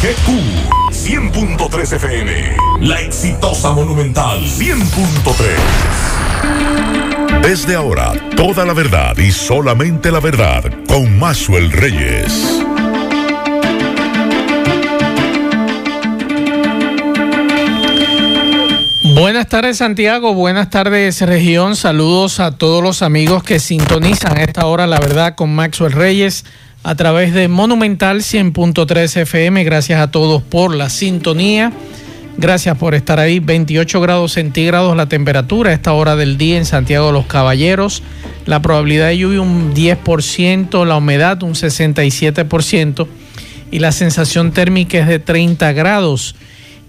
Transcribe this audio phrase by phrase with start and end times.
[0.00, 0.28] XEQ
[0.92, 2.56] 100.3 FM.
[2.82, 7.42] La exitosa Monumental 100.3.
[7.42, 12.62] Desde ahora, toda la verdad y solamente la verdad con Maxwell Reyes.
[19.16, 24.64] Buenas tardes Santiago, buenas tardes región, saludos a todos los amigos que sintonizan a esta
[24.66, 26.44] hora la verdad con Maxwell Reyes
[26.82, 29.64] a través de Monumental 100.3 FM.
[29.64, 31.72] Gracias a todos por la sintonía.
[32.36, 33.40] Gracias por estar ahí.
[33.40, 38.02] 28 grados centígrados la temperatura a esta hora del día en Santiago de los Caballeros.
[38.46, 43.08] La probabilidad de lluvia un 10%, la humedad un 67%
[43.70, 46.36] y la sensación térmica es de 30 grados.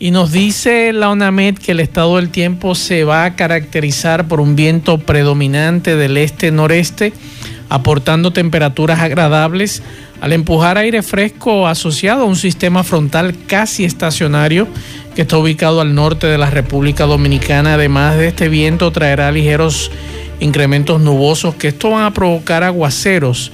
[0.02, 4.40] Y nos dice la ONAMED que el estado del tiempo se va a caracterizar por
[4.40, 7.12] un viento predominante del este-noreste,
[7.70, 9.82] aportando temperaturas agradables
[10.22, 14.68] al empujar aire fresco asociado a un sistema frontal casi estacionario
[15.16, 17.76] que está ubicado al norte de la República Dominicana.
[17.76, 19.92] Además de este viento traerá ligeros
[20.40, 23.52] incrementos nubosos que esto van a provocar aguaceros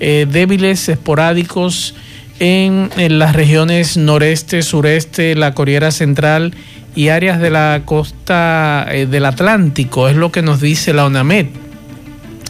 [0.00, 1.94] eh, débiles, esporádicos,
[2.40, 6.54] en, las regiones noreste, sureste, la Corriera Central
[6.96, 11.46] y áreas de la costa eh, del Atlántico, es lo que nos dice la ONAMED.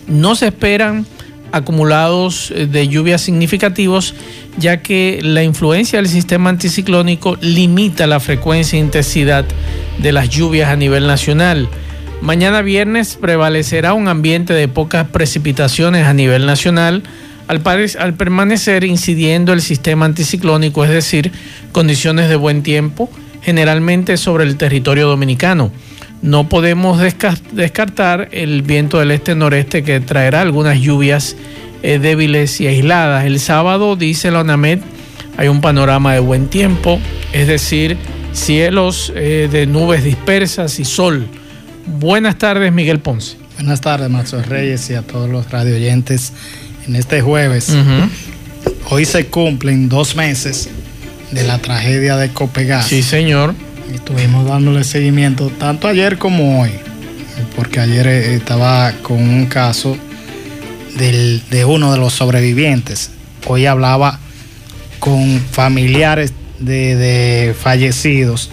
[0.07, 1.07] No se esperan
[1.53, 4.15] acumulados eh, de lluvias significativos,
[4.59, 9.45] ya que la influencia del sistema anticiclónico limita la frecuencia e intensidad
[9.99, 11.69] de las lluvias a nivel nacional.
[12.21, 17.03] Mañana viernes prevalecerá un ambiente de pocas precipitaciones a nivel nacional,
[17.49, 21.33] al, permanecer incidiendo el sistema anticiclónico, es decir,
[21.73, 23.11] condiciones de buen tiempo,
[23.43, 25.73] generalmente sobre el territorio dominicano.
[26.23, 27.01] No podemos
[27.53, 31.37] descartar el viento del este-noreste que traerá algunas lluvias
[31.83, 33.25] eh, débiles y aisladas.
[33.25, 34.79] El sábado, dice la ONAMED,
[35.37, 37.01] hay un panorama de buen tiempo,
[37.33, 37.97] es decir,
[38.33, 41.27] cielos eh, de nubes dispersas y sol.
[41.87, 43.37] Buenas tardes, Miguel Ponce.
[43.57, 46.33] Buenas tardes, Maxo Reyes y a todos los radio oyentes
[46.87, 47.77] en este jueves.
[48.91, 50.69] Hoy se cumplen dos meses
[51.33, 52.87] de la tragedia de Copegas.
[52.87, 53.55] Sí, señor.
[53.93, 56.71] Estuvimos dándole seguimiento tanto ayer como hoy,
[57.57, 59.97] porque ayer eh, estaba con un caso
[60.97, 63.11] de uno de los sobrevivientes.
[63.47, 64.19] Hoy hablaba
[64.99, 68.51] con familiares de, fallecidos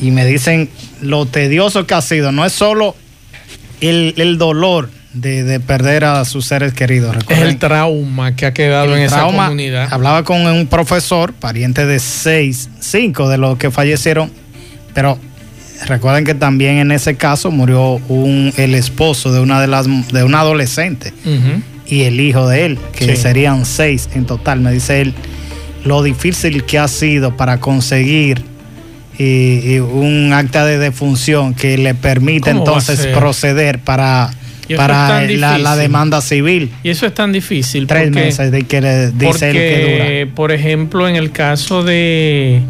[0.00, 0.70] y me dicen
[1.00, 2.32] lo tedioso que ha sido.
[2.32, 2.96] No es solo
[3.80, 7.16] el, el dolor de, perder a sus seres queridos.
[7.28, 9.88] Es el trauma que ha quedado en esa comunidad.
[9.92, 14.30] Hablaba con un profesor, pariente de seis, cinco de los que fallecieron,
[14.98, 15.16] pero
[15.86, 20.24] recuerden que también en ese caso murió un, el esposo de una de las de
[20.24, 21.12] un adolescente
[21.86, 24.58] y el hijo de él, que serían seis en total.
[24.58, 25.14] Me dice él
[25.84, 28.42] lo difícil que ha sido para conseguir
[29.20, 34.32] eh, un acta de defunción que le permite entonces proceder para
[34.76, 36.70] para la, demanda civil.
[36.82, 37.86] Y eso es tan difícil.
[37.86, 40.34] Tres meses de que dice que dura.
[40.34, 42.62] Por ejemplo, en el caso de,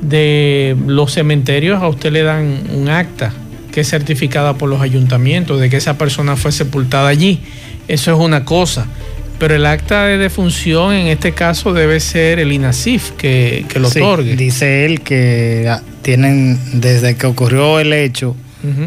[0.00, 3.32] de los cementerios, a usted le dan un acta
[3.70, 7.40] que es certificada por los ayuntamientos de que esa persona fue sepultada allí.
[7.88, 8.86] Eso es una cosa.
[9.38, 13.88] Pero el acta de defunción en este caso debe ser el INASIF que, que lo
[13.88, 14.36] otorgue.
[14.36, 18.36] Dice él que tienen, desde que ocurrió el hecho,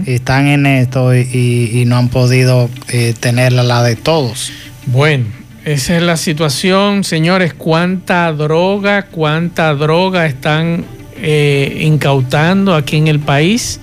[0.06, 4.52] están en esto y, no han podido eh, tener la de todos.
[4.86, 5.26] Bueno,
[5.66, 7.56] esa es la situación, señores.
[7.56, 10.86] ¿Cuánta droga, cuánta droga están
[11.18, 13.80] eh, incautando aquí en el país?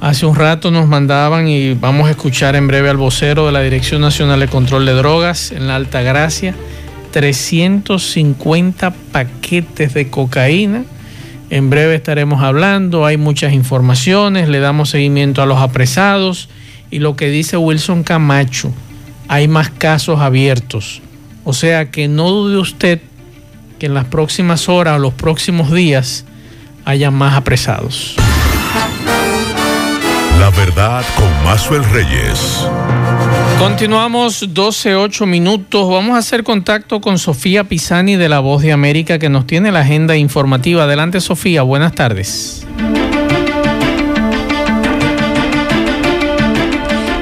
[0.00, 3.62] Hace un rato nos mandaban y vamos a escuchar en breve al vocero de la
[3.62, 6.54] Dirección Nacional de Control de Drogas en la Alta Gracia,
[7.12, 10.84] 350 paquetes de cocaína
[11.48, 16.48] en breve estaremos hablando, hay muchas informaciones, le damos seguimiento a los apresados
[16.90, 18.72] y lo que dice Wilson Camacho,
[19.28, 21.02] hay más casos abiertos.
[21.44, 23.00] O sea que no dude usted
[23.78, 26.24] que en las próximas horas o los próximos días
[26.86, 28.14] haya más apresados.
[30.38, 32.66] La verdad con Mazuel Reyes.
[33.58, 35.90] Continuamos 12, minutos.
[35.90, 39.72] Vamos a hacer contacto con Sofía Pisani de La Voz de América que nos tiene
[39.72, 40.84] la agenda informativa.
[40.84, 42.64] Adelante Sofía, buenas tardes.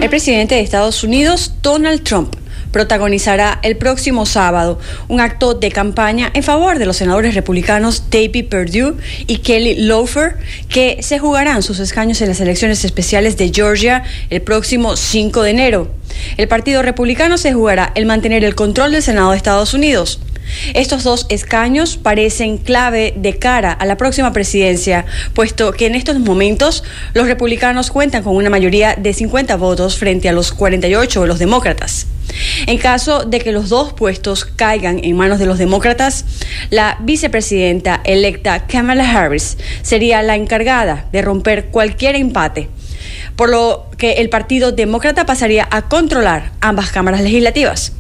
[0.03, 2.35] El presidente de Estados Unidos, Donald Trump,
[2.75, 8.47] protagonizará el próximo sábado un acto de campaña en favor de los senadores republicanos David
[8.47, 8.97] Perdue
[9.29, 10.39] y Kelly Loeffler,
[10.69, 15.51] que se jugarán sus escaños en las elecciones especiales de Georgia el próximo 5 de
[15.51, 15.95] enero.
[16.37, 20.19] El Partido Republicano se jugará el mantener el control del Senado de Estados Unidos.
[20.75, 26.19] Estos dos escaños parecen clave de cara a la próxima presidencia, puesto que en estos
[26.19, 26.83] momentos
[27.13, 31.39] los republicanos cuentan con una mayoría de 50 votos frente a los 48 de los
[31.39, 32.09] demócratas.
[32.67, 36.25] En caso de que los dos puestos caigan en manos de los demócratas,
[36.71, 42.69] la vicepresidenta electa Kamala Harris sería la encargada de romper cualquier empate,
[43.37, 47.93] por lo que el Partido Demócrata pasaría a controlar ambas cámaras legislativas.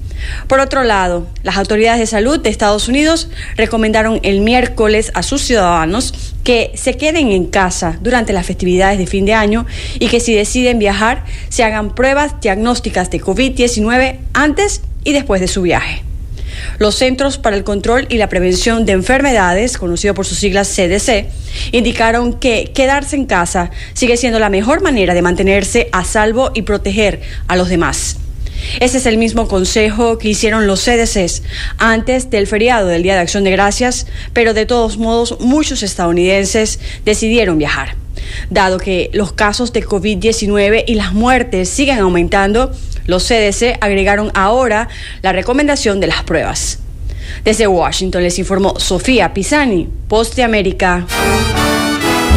[0.47, 5.43] Por otro lado, las autoridades de salud de Estados Unidos recomendaron el miércoles a sus
[5.43, 9.67] ciudadanos que se queden en casa durante las festividades de fin de año
[9.99, 15.49] y que si deciden viajar se hagan pruebas diagnósticas de COVID-19 antes y después de
[15.49, 16.03] su viaje.
[16.79, 21.27] Los Centros para el Control y la Prevención de Enfermedades, conocido por sus siglas CDC,
[21.73, 26.63] indicaron que quedarse en casa sigue siendo la mejor manera de mantenerse a salvo y
[26.63, 28.19] proteger a los demás.
[28.81, 31.43] Ese es el mismo consejo que hicieron los CDCs
[31.79, 36.79] antes del feriado del Día de Acción de Gracias, pero de todos modos muchos estadounidenses
[37.05, 37.97] decidieron viajar.
[38.51, 42.73] Dado que los casos de COVID-19 y las muertes siguen aumentando,
[43.07, 44.89] los CDC agregaron ahora
[45.23, 46.79] la recomendación de las pruebas.
[47.45, 51.07] Desde Washington les informó Sofía Pisani, Post de América.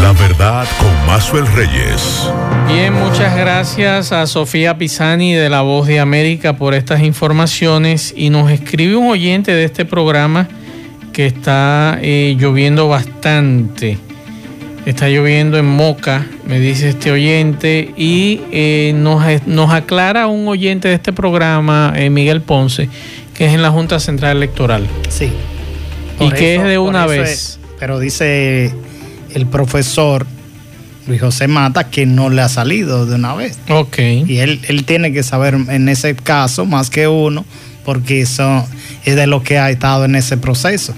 [0.01, 2.29] La verdad con Mazuel Reyes.
[2.67, 8.29] Bien, muchas gracias a Sofía Pisani de La Voz de América por estas informaciones y
[8.29, 10.47] nos escribe un oyente de este programa
[11.13, 13.97] que está eh, lloviendo bastante.
[14.85, 20.88] Está lloviendo en Moca, me dice este oyente, y eh, nos, nos, aclara un oyente
[20.88, 22.88] de este programa, eh, Miguel Ponce,
[23.33, 24.88] que es en la Junta Central Electoral.
[25.09, 25.29] Sí.
[26.19, 27.59] y que es de una vez.
[27.79, 28.73] pero dice
[29.38, 30.25] el profesor
[31.07, 33.57] Luis José Mata que no le ha salido de una vez.
[33.69, 34.00] Ok.
[34.28, 37.45] Y él, él tiene que saber en ese caso más que uno,
[37.86, 38.68] porque eso
[39.06, 40.94] es de lo que ha estado en ese proceso.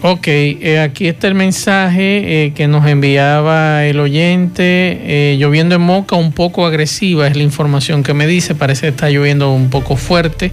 [0.00, 4.62] Ok, eh, aquí está el mensaje eh, que nos enviaba el oyente.
[4.62, 8.54] Eh, lloviendo en Moca, un poco agresiva es la información que me dice.
[8.54, 10.52] Parece que está lloviendo un poco fuerte.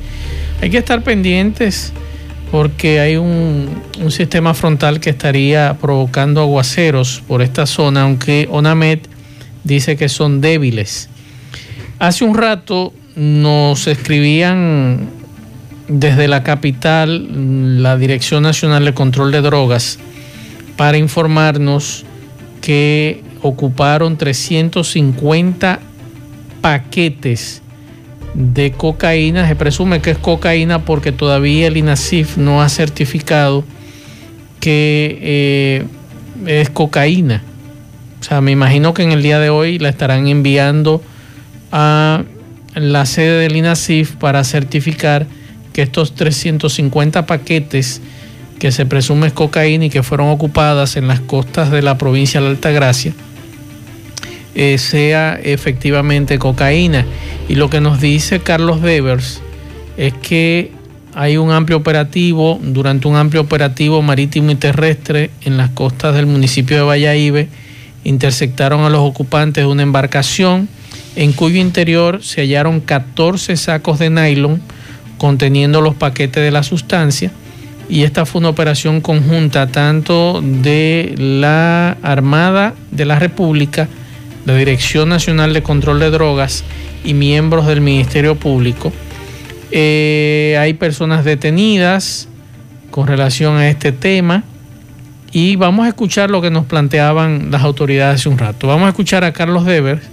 [0.64, 1.94] Hay que estar pendientes
[2.52, 9.00] porque hay un, sistema frontal que estaría provocando aguaceros por esta zona, aunque ONAMED
[9.64, 11.10] dice que son débiles.
[11.98, 15.10] Hace un rato nos escribían
[15.88, 19.98] desde la capital la Dirección Nacional de Control de Drogas
[20.78, 22.06] para informarnos
[22.62, 25.80] que ocuparon 350
[26.62, 27.62] paquetes
[28.36, 29.48] de cocaína.
[29.48, 33.64] Se presume que es cocaína porque todavía el INASIF no ha certificado
[34.60, 35.86] que eh,
[36.46, 37.42] es cocaína.
[38.20, 41.02] O sea, me imagino que en el día de hoy la estarán enviando
[41.72, 42.24] a
[42.76, 45.28] la sede del INASIF para certificar
[45.72, 48.02] que estos 350 paquetes
[48.60, 52.42] que se presume es cocaína y que fueron ocupadas en las costas de la provincia
[52.42, 53.14] de Altagracia
[54.56, 57.06] eh, sea efectivamente cocaína.
[57.48, 59.42] Y lo que nos dice Carlos Devers
[59.98, 60.72] es que
[61.14, 66.26] hay un amplio operativo, durante un amplio operativo marítimo y terrestre en las costas del
[66.26, 67.48] municipio de Valladolid,
[68.04, 70.68] interceptaron a los ocupantes de una embarcación
[71.16, 74.62] en cuyo interior se hallaron 14 sacos de nylon
[75.18, 77.32] conteniendo los paquetes de la sustancia
[77.90, 83.88] y esta fue una operación conjunta tanto de la Armada de la República,
[84.46, 86.64] la Dirección Nacional de Control de Drogas
[87.04, 88.94] y miembros del Ministerio Público.
[89.72, 92.28] Eh, hay personas detenidas
[92.92, 94.44] con relación a este tema
[95.32, 98.68] y vamos a escuchar lo que nos planteaban las autoridades hace un rato.
[98.68, 100.04] Vamos a escuchar a Carlos Devers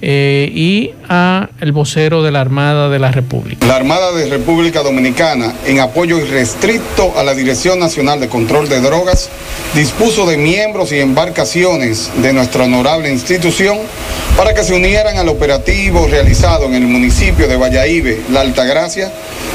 [0.00, 3.66] eh, y a el vocero de la Armada de la República.
[3.66, 8.80] La Armada de República Dominicana, en apoyo irrestricto a la Dirección Nacional de Control de
[8.80, 9.28] Drogas,
[9.74, 13.78] dispuso de miembros y embarcaciones de nuestra honorable institución
[14.36, 19.12] para que se unieran al operativo realizado en el municipio de Valladolid, La Altagracia,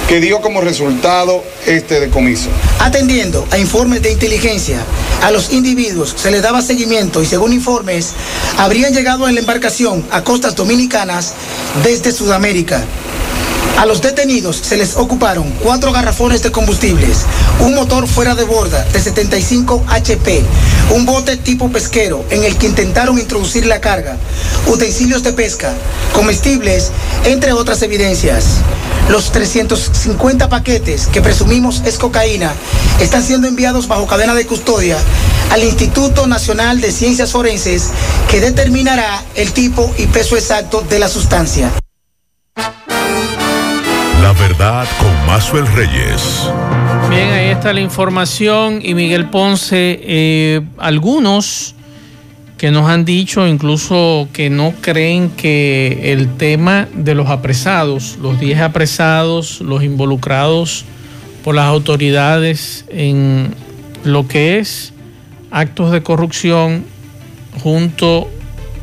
[0.08, 2.50] que dio como resultado este decomiso.
[2.80, 4.84] Atendiendo a informes de inteligencia,
[5.22, 8.12] a los individuos se les daba seguimiento y según informes,
[8.58, 11.36] habrían llegado en la embarcación a costas dominicanas
[11.84, 12.84] desde Sudamérica.
[13.78, 17.20] A los detenidos se les ocuparon cuatro garrafones de combustibles,
[17.60, 20.42] un motor fuera de borda de 75 HP,
[20.90, 24.18] un bote tipo pesquero en el que intentaron introducir la carga,
[24.66, 25.72] utensilios de pesca,
[26.14, 26.90] comestibles,
[27.26, 28.56] entre otras evidencias.
[29.10, 32.54] Los 350 paquetes que presumimos es cocaína
[33.00, 34.98] están siendo enviados bajo cadena de custodia
[35.52, 37.92] al Instituto Nacional de Ciencias Forenses
[38.30, 41.72] que determinará el tipo y peso exacto de la sustancia.
[44.22, 46.50] La verdad con Mazuel Reyes.
[47.10, 51.76] Bien, ahí está la información y Miguel Ponce, eh, algunos
[52.58, 58.40] que nos han dicho incluso que no creen que el tema de los apresados, los
[58.40, 60.86] 10 apresados, los involucrados
[61.44, 63.54] por las autoridades en
[64.06, 64.93] lo que es
[65.54, 66.84] actos de corrupción
[67.62, 68.28] junto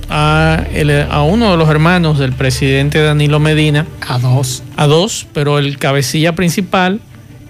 [0.09, 0.65] a,
[1.11, 3.87] a uno de los hermanos del presidente Danilo Medina.
[4.09, 4.63] A dos.
[4.77, 7.01] A dos, pero el cabecilla principal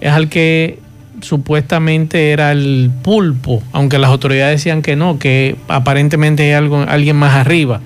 [0.01, 0.79] es al que
[1.21, 7.15] supuestamente era el pulpo, aunque las autoridades decían que no, que aparentemente hay algo, alguien
[7.15, 7.79] más arriba.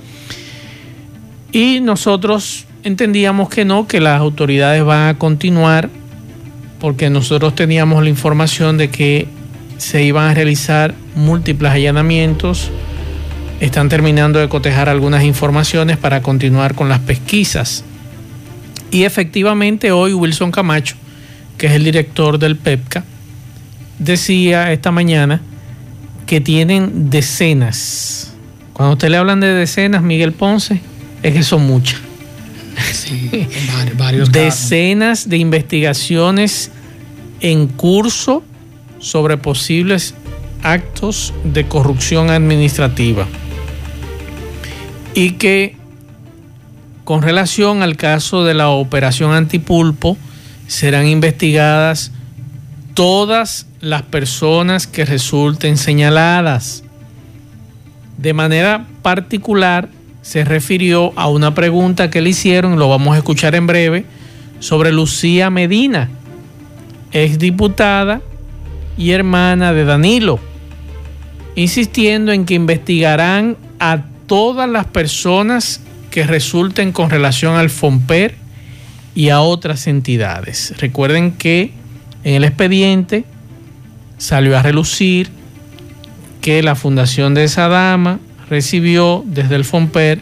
[1.52, 5.90] Y nosotros entendíamos que no, que las autoridades van a continuar,
[6.80, 9.28] porque nosotros teníamos la información de que
[9.78, 12.72] se iban a realizar múltiples allanamientos,
[13.60, 17.84] están terminando de cotejar algunas informaciones para continuar con las pesquisas.
[18.92, 20.96] Y efectivamente hoy Wilson Camacho,
[21.58, 23.04] que es el director del PEPCA,
[24.00, 25.42] decía esta mañana
[26.26, 28.34] que tienen decenas.
[28.74, 30.82] Cuando usted le hablan de decenas, Miguel Ponce,
[31.24, 32.00] es que son muchas.
[32.92, 33.48] Sí,
[33.98, 36.72] varios decenas de investigaciones
[37.40, 38.44] en curso
[39.00, 40.14] sobre posibles
[40.66, 43.28] actos de corrupción administrativa.
[45.14, 45.78] Y que
[47.06, 50.18] con relación al caso de la operación antipulpo
[50.68, 52.12] serán investigadas
[52.96, 56.84] todas las personas que resulten señaladas.
[58.18, 59.90] De manera particular,
[60.24, 64.06] se refirió a una pregunta que le hicieron, lo vamos a escuchar en breve,
[64.60, 66.10] sobre Lucía Medina,
[67.12, 68.22] ex diputada
[68.98, 70.40] y hermana de Danilo,
[71.56, 75.82] insistiendo en que investigarán a todas las personas
[76.12, 78.36] que resulten con relación al FOMPER
[79.16, 80.74] y a otras entidades.
[80.80, 81.72] Recuerden que
[82.24, 83.26] en el expediente
[84.18, 85.30] salió a relucir
[86.42, 88.20] que la fundación de esa dama
[88.50, 90.22] recibió desde el FOMPER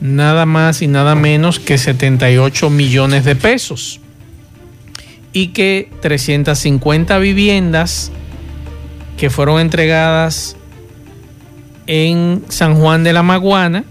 [0.00, 4.00] nada más y nada menos que 78 millones de pesos
[5.32, 8.12] y que 350 viviendas
[9.16, 10.56] que fueron entregadas
[11.88, 13.82] en San Juan de la Maguana,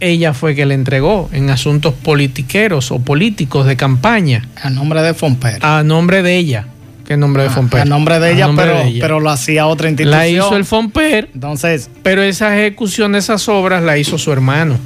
[0.00, 4.46] ella fue que le entregó en asuntos politiqueros o políticos de campaña.
[4.62, 5.64] A nombre de Fomper.
[5.64, 6.66] A nombre de ella.
[7.06, 7.80] ¿Qué nombre de Ah, Fomper?
[7.82, 8.98] a nombre de ella, nombre pero, de ella.
[9.00, 10.18] pero lo hacía otra institución.
[10.18, 14.76] La hizo el Fomper, Entonces, pero esa ejecución de esas obras la hizo su hermano.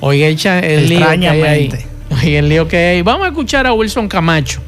[0.00, 1.64] Oiga, el lío que hay ahí.
[1.64, 1.86] Extrañamente.
[2.10, 3.02] Oiga, el lío que hay ahí.
[3.02, 4.60] Vamos a escuchar a Wilson Camacho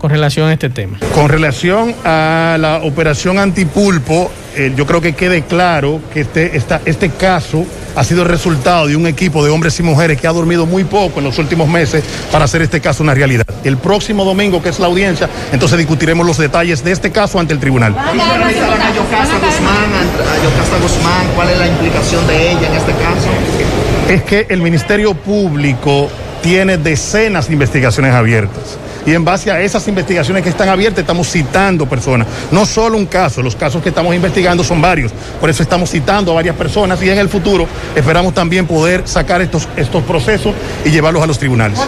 [0.00, 0.98] con relación a este tema.
[1.14, 6.80] Con relación a la operación antipulpo, eh, yo creo que quede claro que este, esta-
[6.86, 10.32] este caso ha sido el resultado de un equipo de hombres y mujeres que ha
[10.32, 12.02] dormido muy poco en los últimos meses
[12.32, 13.44] para hacer este caso una realidad.
[13.62, 17.52] El próximo domingo, que es la audiencia, entonces discutiremos los detalles de este caso ante
[17.52, 17.94] el tribunal.
[17.98, 22.92] analizaban a Yocasta Guzmán, a Yocasta Guzmán, cuál es la implicación de ella en este
[22.92, 23.28] caso.
[24.08, 26.08] es que el Ministerio Público
[26.42, 28.78] tiene decenas de investigaciones abiertas.
[29.06, 32.26] Y en base a esas investigaciones que están abiertas estamos citando personas.
[32.50, 35.12] No solo un caso, los casos que estamos investigando son varios.
[35.40, 39.40] Por eso estamos citando a varias personas y en el futuro esperamos también poder sacar
[39.40, 40.54] estos, estos procesos
[40.84, 41.78] y llevarlos a los tribunales.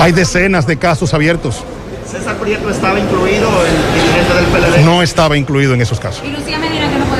[0.00, 1.62] Hay decenas de casos abiertos.
[2.10, 4.84] César Prieto estaba incluido, el dirigente del PLD.
[4.84, 6.22] No estaba incluido en esos casos.
[6.24, 7.11] Y Lucía Medina que no.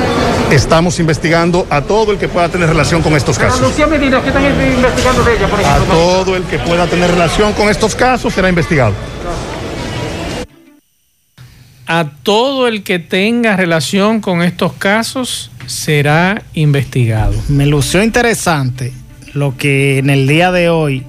[0.53, 3.75] Estamos investigando a todo el que pueda tener relación con estos casos.
[3.89, 7.69] Medina, ¿qué están investigando de ella, por A todo el que pueda tener relación con
[7.69, 8.93] estos casos será investigado.
[11.87, 17.33] A todo el que tenga relación con estos casos será investigado.
[17.47, 18.93] me lució interesante
[19.33, 21.03] lo que en el día de hoy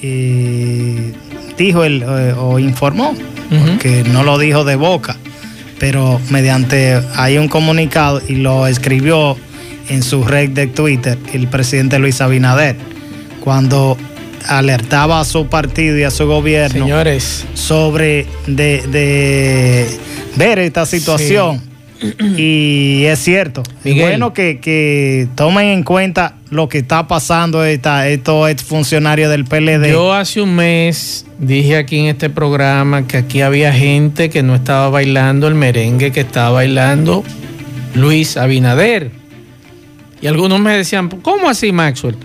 [0.00, 1.12] eh,
[1.58, 3.14] dijo el, eh, o informó,
[3.50, 5.18] porque no lo dijo de boca,
[5.80, 9.36] pero mediante hay un comunicado y lo escribió
[9.88, 12.76] en su red de Twitter el presidente Luis Abinader,
[13.42, 13.96] cuando
[14.46, 19.88] alertaba a su partido y a su gobierno Señores, sobre de, de
[20.36, 21.69] ver esta situación.
[22.36, 23.62] Y es cierto.
[23.84, 24.08] Miguel.
[24.08, 29.90] bueno que, que tomen en cuenta lo que está pasando esta, estos exfuncionarios del PLD.
[29.90, 34.54] yo hace un mes dije aquí en este programa que aquí había gente que no
[34.54, 37.24] estaba bailando el merengue que estaba bailando
[37.94, 39.10] Luis Abinader.
[40.22, 42.16] Y algunos me decían, ¿cómo así Maxwell?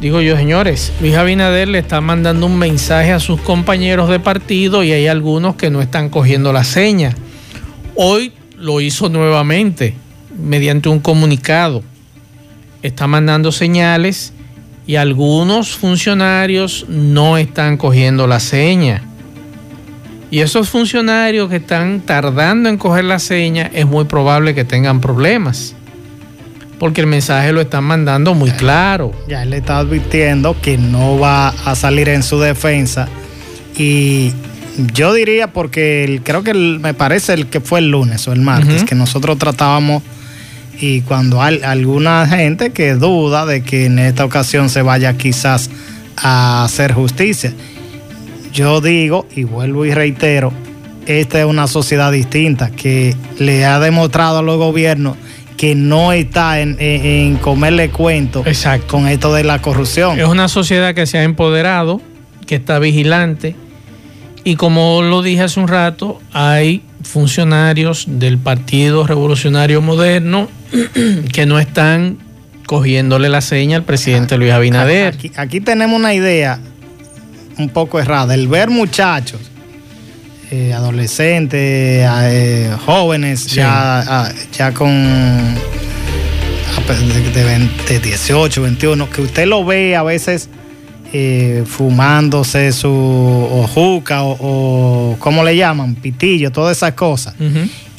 [0.00, 4.82] Digo yo, señores, Luis Abinader le está mandando un mensaje a sus compañeros de partido
[4.82, 7.14] y hay algunos que no están cogiendo la seña.
[7.94, 8.32] Hoy
[8.62, 9.94] lo hizo nuevamente
[10.40, 11.82] mediante un comunicado.
[12.82, 14.32] Está mandando señales
[14.86, 19.02] y algunos funcionarios no están cogiendo la seña.
[20.30, 25.00] Y esos funcionarios que están tardando en coger la seña, es muy probable que tengan
[25.00, 25.74] problemas.
[26.78, 29.12] Porque el mensaje lo están mandando muy claro.
[29.28, 33.08] Ya él le está advirtiendo que no va a salir en su defensa.
[33.76, 34.32] Y
[34.94, 38.32] yo diría, porque el- creo que el- me parece el que fue el lunes o
[38.32, 40.02] el martes, que nosotros tratábamos.
[40.80, 45.70] Y cuando hay alguna gente que duda de que en esta ocasión se vaya quizás
[46.16, 47.52] a hacer justicia,
[48.52, 50.52] yo digo y vuelvo y reitero,
[51.06, 55.16] esta es una sociedad distinta que le ha demostrado a los gobiernos
[55.56, 58.42] que no está en, en- en comerle cuento
[58.88, 60.18] con esto de la corrupción.
[60.18, 62.00] Es una sociedad que se ha empoderado,
[62.46, 63.54] que está vigilante.
[64.44, 70.48] Y como lo dije hace un rato, hay funcionarios del Partido Revolucionario Moderno
[71.32, 72.18] que no están
[72.66, 75.14] cogiéndole la seña al presidente Luis Abinader.
[75.14, 76.58] Aquí, aquí tenemos una idea
[77.58, 78.34] un poco errada.
[78.34, 79.40] El ver muchachos,
[80.50, 85.54] eh, adolescentes, eh, jóvenes, ya, ya con
[86.88, 90.48] de, de 20, 18, 21, que usted lo ve a veces
[91.12, 95.94] eh, fumándose su o juca o, o, ¿cómo le llaman?
[95.94, 97.34] Pitillo, todas esas cosas.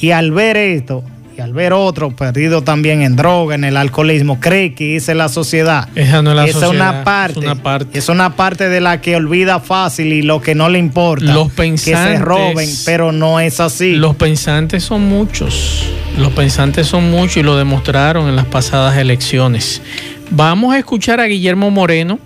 [0.00, 1.04] Y al ver esto,
[1.36, 5.18] y al ver otro perdido también en droga, en el alcoholismo, cree que esa es
[5.18, 5.88] la sociedad.
[5.94, 7.38] Esa no es la Esa sociedad, es una parte.
[7.40, 7.98] es una parte.
[7.98, 11.24] Es una parte de la que olvida fácil y lo que no le importa.
[11.32, 12.18] Los Que pensantes.
[12.18, 13.94] se roben, pero no es así.
[13.96, 15.84] Los pensantes son muchos.
[16.18, 19.82] Los pensantes son muchos y lo demostraron en las pasadas elecciones.
[20.30, 22.18] Vamos a escuchar a Guillermo Moreno,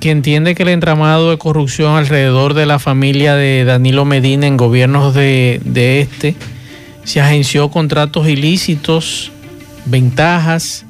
[0.00, 4.56] que entiende que el entramado de corrupción alrededor de la familia de Danilo Medina en
[4.56, 6.34] gobiernos de, de este
[7.04, 9.30] se agenció contratos ilícitos,
[9.84, 10.86] ventajas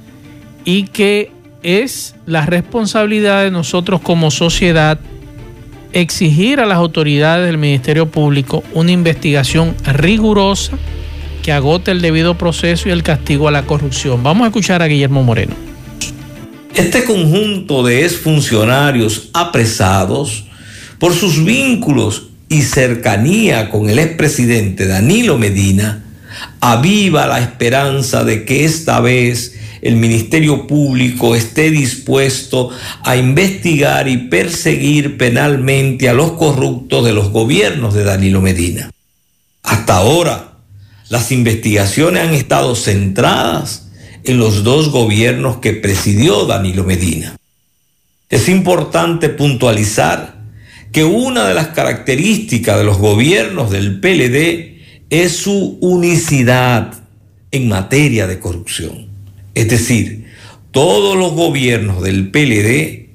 [0.64, 4.98] y que es la responsabilidad de nosotros como sociedad
[5.92, 10.78] exigir a las autoridades del Ministerio Público una investigación rigurosa
[11.42, 14.22] que agote el debido proceso y el castigo a la corrupción.
[14.22, 15.69] Vamos a escuchar a Guillermo Moreno.
[16.74, 20.44] Este conjunto de exfuncionarios apresados
[20.98, 26.04] por sus vínculos y cercanía con el expresidente Danilo Medina
[26.60, 32.70] aviva la esperanza de que esta vez el Ministerio Público esté dispuesto
[33.02, 38.90] a investigar y perseguir penalmente a los corruptos de los gobiernos de Danilo Medina.
[39.62, 40.58] Hasta ahora,
[41.08, 43.89] las investigaciones han estado centradas
[44.24, 47.36] en los dos gobiernos que presidió Danilo Medina.
[48.28, 50.40] Es importante puntualizar
[50.92, 54.80] que una de las características de los gobiernos del PLD
[55.10, 56.94] es su unicidad
[57.50, 59.08] en materia de corrupción.
[59.54, 60.26] Es decir,
[60.70, 63.08] todos los gobiernos del PLD,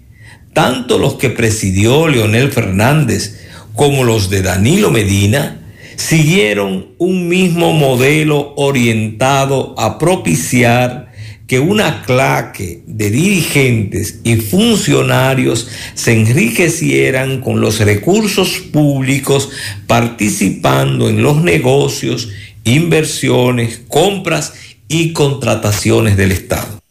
[0.54, 3.41] tanto los que presidió Leonel Fernández
[3.74, 5.64] como los de Danilo Medina,
[5.95, 11.05] siguieron un mismo modelo orientado a propiciar
[11.47, 19.49] que una claque de dirigentes y funcionarios se enriquecieran con los recursos públicos
[19.86, 22.29] participando en los negocios,
[22.63, 24.53] inversiones, compras
[24.88, 26.81] y contrataciones del Estado.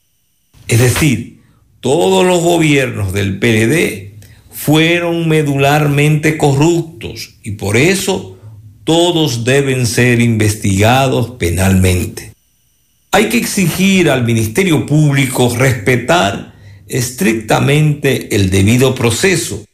[0.68, 1.40] Es decir,
[1.80, 4.14] todos los gobiernos del PLD
[4.52, 8.33] fueron medularmente corruptos y por eso
[8.84, 12.32] todos deben ser investigados penalmente.
[13.12, 16.54] Hay que exigir al Ministerio Público respetar
[16.86, 19.64] estrictamente el debido proceso,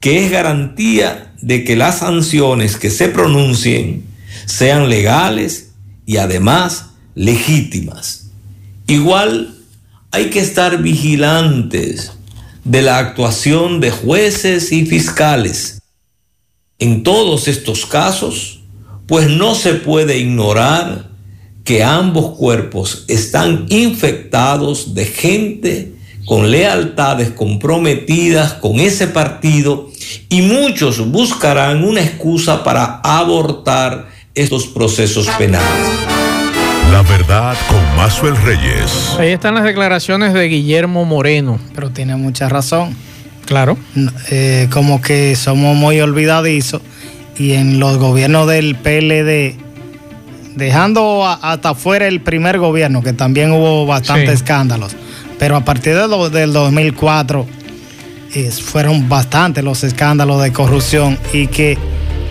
[0.00, 4.04] que es garantía de que las sanciones que se pronuncien
[4.46, 5.72] sean legales
[6.06, 8.30] y además legítimas.
[8.86, 9.54] Igual
[10.10, 12.12] hay que estar vigilantes
[12.64, 15.81] de la actuación de jueces y fiscales.
[16.82, 18.58] En todos estos casos,
[19.06, 21.10] pues no se puede ignorar
[21.62, 25.92] que ambos cuerpos están infectados de gente
[26.24, 29.90] con lealtades comprometidas con ese partido
[30.28, 35.88] y muchos buscarán una excusa para abortar estos procesos penales.
[36.90, 39.14] La verdad con Mazuel Reyes.
[39.20, 41.60] Ahí están las declaraciones de Guillermo Moreno.
[41.76, 42.96] Pero tiene mucha razón.
[43.52, 43.76] Claro.
[44.30, 46.80] Eh, como que somos muy olvidadizos
[47.38, 49.56] y en los gobiernos del PLD,
[50.56, 54.34] dejando a- hasta fuera el primer gobierno, que también hubo bastantes Sí.
[54.36, 54.92] escándalos,
[55.38, 57.46] pero a partir de lo- del 2004
[58.34, 61.76] eh, fueron bastantes los escándalos de corrupción y que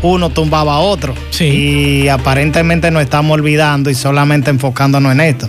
[0.01, 1.13] uno tumbaba a otro.
[1.45, 5.47] Y aparentemente nos estamos olvidando y solamente enfocándonos en esto.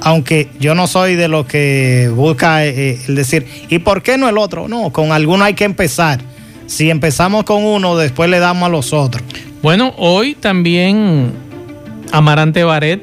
[0.00, 4.28] Aunque yo no soy de los que busca eh, el decir, ¿y por qué no
[4.28, 4.68] el otro?
[4.68, 6.20] No, con alguno hay que empezar.
[6.66, 9.22] Si empezamos con uno, después le damos a los otros.
[9.62, 11.32] Bueno, hoy también
[12.12, 13.02] Amarante Baret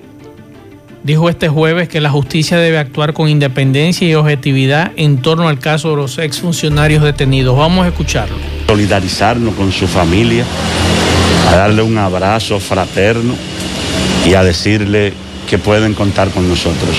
[1.03, 5.59] dijo este jueves que la justicia debe actuar con independencia y objetividad en torno al
[5.59, 7.57] caso de los exfuncionarios detenidos.
[7.57, 8.35] Vamos a escucharlo.
[8.67, 10.45] Solidarizarnos con su familia,
[11.49, 13.33] a darle un abrazo fraterno
[14.25, 15.13] y a decirle
[15.53, 16.97] que pueden contar con nosotros.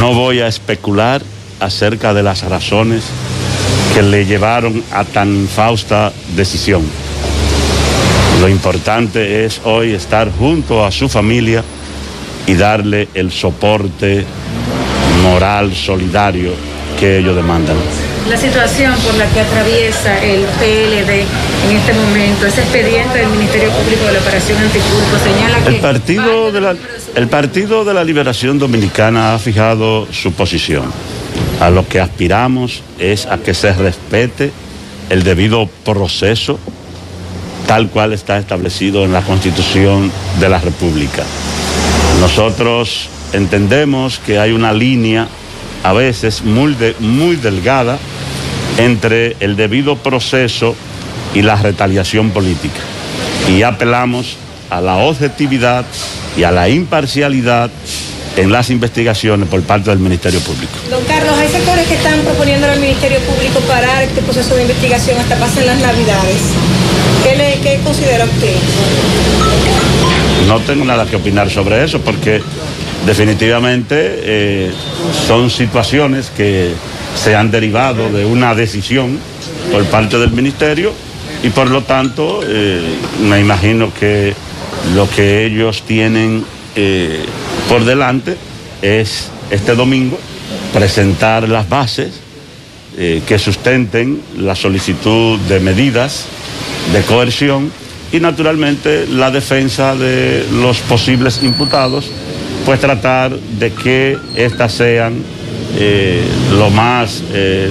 [0.00, 1.20] No voy a especular
[1.60, 3.04] acerca de las razones
[3.92, 6.80] que le llevaron a tan fausta decisión.
[8.40, 11.62] Lo importante es hoy estar junto a su familia
[12.46, 14.24] y darle el soporte
[15.22, 16.52] moral, solidario
[16.98, 17.76] que ellos demandan.
[18.30, 21.26] La situación por la que atraviesa el PLD
[21.68, 25.74] en este momento, ese expediente del Ministerio Público de la Operación Anticurso señala que...
[25.74, 26.76] El partido, de la,
[27.14, 30.84] el partido de la Liberación Dominicana ha fijado su posición.
[31.60, 34.50] A lo que aspiramos es a que se respete
[35.10, 36.58] el debido proceso
[37.66, 41.22] tal cual está establecido en la Constitución de la República.
[42.20, 45.28] Nosotros entendemos que hay una línea
[45.82, 47.98] a veces muy, muy delgada
[48.78, 50.74] entre el debido proceso
[51.34, 52.80] y la retaliación política.
[53.48, 54.36] Y apelamos
[54.72, 55.84] a la objetividad
[56.36, 57.70] y a la imparcialidad
[58.36, 60.72] en las investigaciones por parte del Ministerio Público.
[60.90, 65.18] Don Carlos, hay sectores que están proponiendo al Ministerio Público parar este proceso de investigación
[65.18, 66.40] hasta pasen las Navidades.
[67.22, 68.56] ¿Qué, le, qué considera usted?
[70.48, 72.40] No tengo nada que opinar sobre eso porque
[73.04, 74.70] definitivamente eh,
[75.26, 76.72] son situaciones que
[77.14, 79.18] se han derivado de una decisión
[79.70, 80.92] por parte del Ministerio
[81.42, 82.80] y por lo tanto eh,
[83.20, 84.34] me imagino que
[84.94, 87.24] lo que ellos tienen eh,
[87.68, 88.36] por delante
[88.80, 90.18] es este domingo
[90.72, 92.20] presentar las bases
[92.98, 96.26] eh, que sustenten la solicitud de medidas
[96.92, 97.70] de coerción
[98.10, 102.10] y naturalmente la defensa de los posibles imputados,
[102.66, 105.22] pues tratar de que éstas sean
[105.78, 106.22] eh,
[106.58, 107.22] lo más,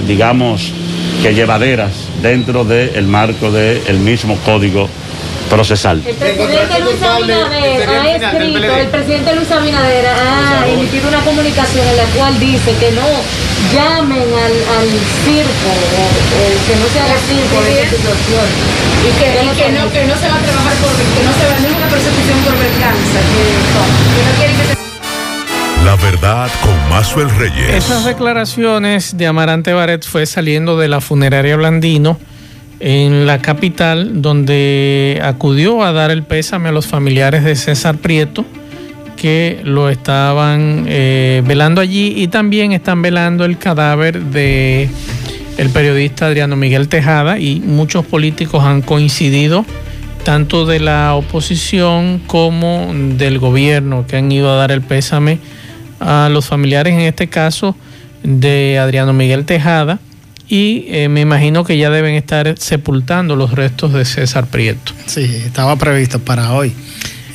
[0.08, 0.72] digamos,
[1.22, 4.88] que llevaderas dentro del marco del mismo código
[5.52, 6.00] procesal.
[6.06, 11.96] El presidente Luis Abinader ha escrito, el presidente Luis Abinader ha emitido una comunicación en
[11.98, 13.04] la cual dice que no
[13.74, 14.88] llamen al, al
[15.24, 15.70] circo,
[16.66, 18.46] que no se haga circo de esta situación.
[19.02, 21.44] Y que, y que, no, que no se va a trabajar por, que no se
[21.44, 23.44] va a hacer una persecución por venganza, que,
[24.14, 27.84] que no quieren que se La verdad con Mazuel Reyes.
[27.84, 32.18] Esas declaraciones de Amarante Baret fue saliendo de la funeraria Blandino
[32.84, 38.44] en la capital, donde acudió a dar el pésame a los familiares de César Prieto,
[39.16, 44.90] que lo estaban eh, velando allí y también están velando el cadáver de
[45.58, 49.64] el periodista Adriano Miguel Tejada y muchos políticos han coincidido
[50.24, 55.38] tanto de la oposición como del gobierno que han ido a dar el pésame
[56.00, 57.76] a los familiares en este caso
[58.24, 60.00] de Adriano Miguel Tejada
[60.48, 64.92] y eh, me imagino que ya deben estar sepultando los restos de César Prieto.
[65.06, 66.72] Sí, estaba previsto para hoy.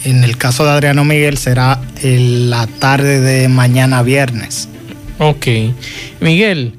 [0.04, 4.70] En el caso de Adriano Miguel será en la tarde de mañana viernes.
[5.20, 5.48] Ok.
[6.20, 6.76] Miguel,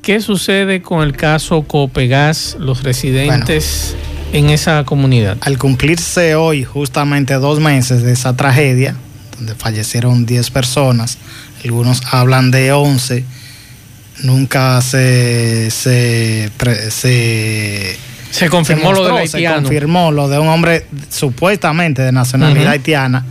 [0.00, 3.94] ¿qué sucede con el caso Copegas, los residentes
[4.32, 5.36] en esa comunidad?
[5.42, 8.96] Al cumplirse hoy justamente dos meses de esa tragedia,
[9.36, 11.18] donde fallecieron 10 personas,
[11.64, 13.24] algunos hablan de 11,
[14.22, 17.96] nunca se, se, pre- se,
[18.30, 19.62] Se confirmó lo del mostró, se haitiano.
[19.62, 23.24] confirmó lo de un hombre supuestamente de nacionalidad haitiana.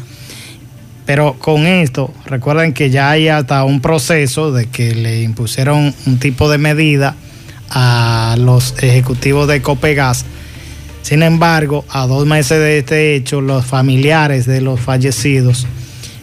[1.05, 6.19] Pero con esto, recuerden que ya hay hasta un proceso de que le impusieron un
[6.19, 7.15] tipo de medida
[7.69, 10.25] a los ejecutivos de Copegas.
[11.01, 15.65] Sin embargo, a dos meses de este hecho, los familiares de los fallecidos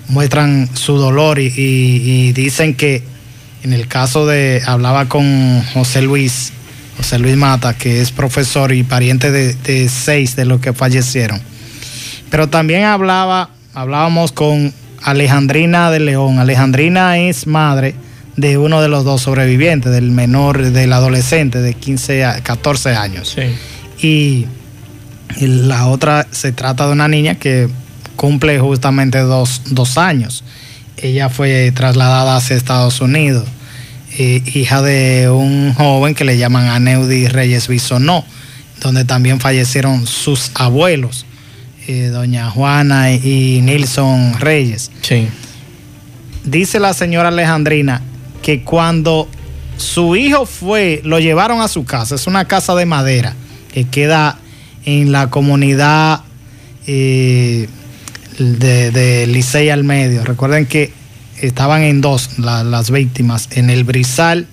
[0.08, 3.02] muestran su dolor y, y- y dicen que
[3.62, 6.52] en el caso de, hablaba con José Luis,
[6.96, 11.40] José Luis Mata, que es profesor y pariente de, de seis de los que fallecieron.
[12.30, 16.38] Pero también hablaba, hablábamos con Alejandrina de León.
[16.38, 17.94] Alejandrina es madre
[18.36, 23.36] de uno de los dos sobrevivientes, del menor, del adolescente de 15 a 14 años.
[24.00, 24.46] Y,
[25.36, 27.68] y la otra se trata de una niña que
[28.14, 30.44] cumple justamente dos, dos años.
[31.02, 33.46] Ella fue trasladada hacia Estados Unidos,
[34.18, 38.24] eh, hija de un joven que le llaman Aneudi Reyes Bisonó,
[38.80, 41.26] donde también fallecieron sus abuelos,
[41.86, 44.90] eh, doña Juana y Nilson Reyes.
[45.02, 45.28] Sí.
[46.44, 48.02] Dice la señora Alejandrina
[48.42, 49.28] que cuando
[49.76, 53.34] su hijo fue, lo llevaron a su casa, es una casa de madera
[53.72, 54.38] que queda
[54.84, 56.22] en la comunidad
[56.86, 57.68] eh,
[58.38, 60.24] de, de Licey al medio.
[60.24, 60.92] Recuerden que
[61.40, 64.46] estaban en dos la- las víctimas, en el Brizal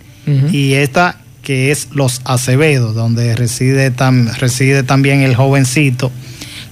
[0.52, 6.12] y esta que es Los Acevedos, donde reside, tam- reside también el jovencito.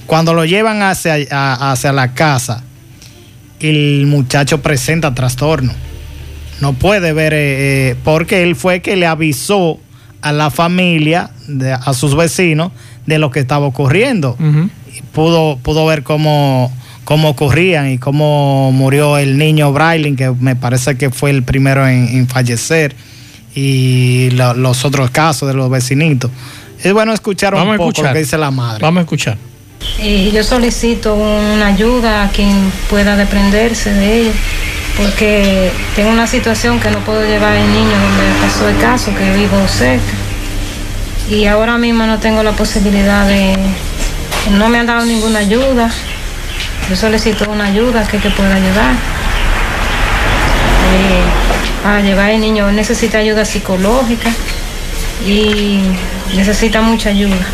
[0.07, 2.63] Cuando lo llevan hacia, a- hacia la casa,
[3.59, 5.73] el muchacho presenta trastorno.
[6.61, 9.79] No puede ver, eh, eh, porque él fue que le avisó
[10.21, 12.71] a la familia, de- a sus vecinos,
[13.05, 14.35] de lo que estaba ocurriendo.
[15.13, 16.71] Pudo, pudo ver cómo,
[17.03, 21.87] cómo ocurrían y cómo murió el niño Brailing, que me parece que fue el primero
[21.87, 22.95] en, en fallecer,
[23.55, 26.31] y lo- los otros casos de los vecinitos.
[26.83, 28.11] Es bueno escuchar un Vamos poco escuchar.
[28.11, 28.81] lo que dice la madre.
[28.81, 29.37] Vamos a escuchar.
[30.01, 34.31] Y yo solicito una ayuda a quien pueda desprenderse de ella,
[34.97, 39.33] porque tengo una situación que no puedo llevar al niño donde pasó el caso, que
[39.35, 40.13] vivo cerca.
[41.29, 43.55] Y ahora mismo no tengo la posibilidad de...
[44.51, 45.89] No me han dado ninguna ayuda.
[46.89, 48.93] Yo solicito una ayuda que, que pueda ayudar.
[50.93, 51.43] Eh,
[51.85, 52.71] a llevar al niño.
[52.71, 54.31] Necesita ayuda psicológica
[55.25, 55.81] y
[56.35, 57.45] necesita mucha ayuda.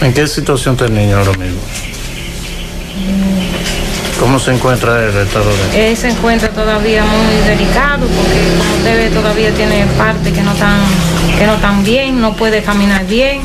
[0.00, 1.60] ¿En qué situación está el niño ahora mismo?
[4.20, 5.90] ¿Cómo se encuentra el estado de él?
[5.90, 10.52] Él se encuentra todavía muy delicado porque como usted ve todavía tiene partes que no
[10.52, 10.80] están
[11.38, 13.42] que no están bien, no puede caminar bien,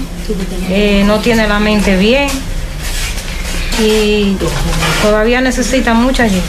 [0.70, 2.28] eh, no tiene la mente bien
[3.80, 4.38] y
[5.02, 6.42] todavía necesita mucha ayuda.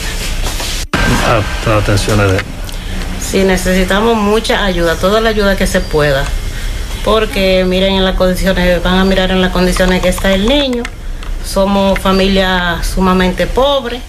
[1.26, 2.38] Ah, las atenciones de.
[3.20, 6.24] Sí, necesitamos mucha ayuda, toda la ayuda que se pueda.
[7.04, 10.82] Porque miren en las condiciones, van a mirar en las condiciones que está el niño.
[11.44, 14.00] Somos familia sumamente pobre.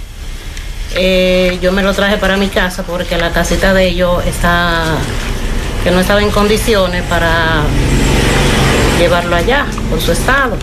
[0.95, 4.83] Eh, yo me lo traje para mi casa porque la casita de ellos está,
[5.83, 7.63] que no estaba en condiciones para
[8.97, 10.57] llevarlo allá por su estado.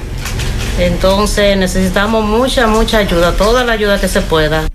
[0.79, 4.67] Entonces necesitamos mucha, mucha ayuda, toda la ayuda que se pueda.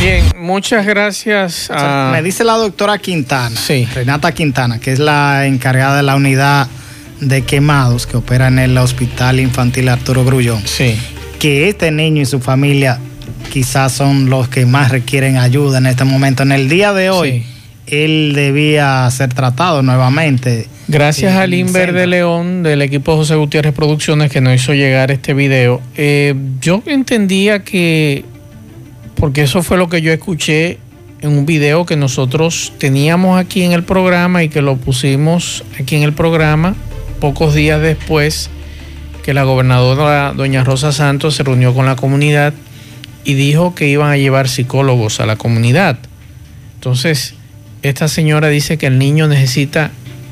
[0.00, 2.10] Bien, muchas gracias a...
[2.12, 3.54] Me dice la doctora Quintana,
[3.94, 6.66] Renata Quintana, que es la encargada de la unidad
[7.20, 10.62] de quemados que opera en el Hospital Infantil Arturo Grullón,
[11.38, 12.98] que este niño y su familia
[13.52, 16.42] quizás son los que más requieren ayuda en este momento.
[16.42, 17.46] En el día de hoy,
[17.92, 20.66] él debía ser tratado nuevamente.
[20.88, 25.34] Gracias al Inver de León del equipo José Gutiérrez Producciones que nos hizo llegar este
[25.34, 25.82] video.
[25.94, 28.24] Eh, yo entendía que,
[29.14, 30.78] porque eso fue lo que yo escuché
[31.20, 35.96] en un video que nosotros teníamos aquí en el programa y que lo pusimos aquí
[35.96, 36.74] en el programa
[37.20, 38.48] pocos días después
[39.22, 42.54] que la gobernadora doña Rosa Santos se reunió con la comunidad
[43.22, 45.98] y dijo que iban a llevar psicólogos a la comunidad.
[46.74, 47.36] Entonces,
[47.82, 49.90] esta señora dice que el niño necesita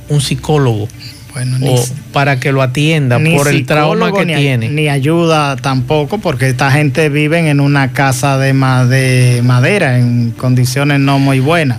[0.08, 0.88] un psicólogo
[1.32, 4.68] Bueno, ni- o para que lo atienda por el trauma que ni, tiene.
[4.68, 11.18] Ni ayuda tampoco, porque esta gente vive en una casa de madera en condiciones no
[11.18, 11.78] muy buenas.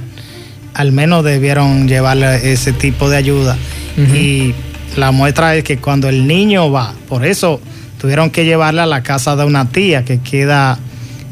[0.74, 3.58] Al menos debieron llevarle ese tipo de ayuda.
[3.98, 4.54] Y
[4.96, 7.60] la muestra es que cuando el niño va, por eso
[8.00, 10.80] tuvieron que llevarle a la casa de una tía que queda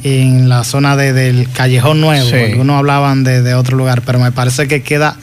[0.04, 2.30] en la zona de- del Callejón Nuevo.
[2.30, 2.36] Sí.
[2.36, 5.18] Algunos hablaban de, de otro lugar, pero me parece que queda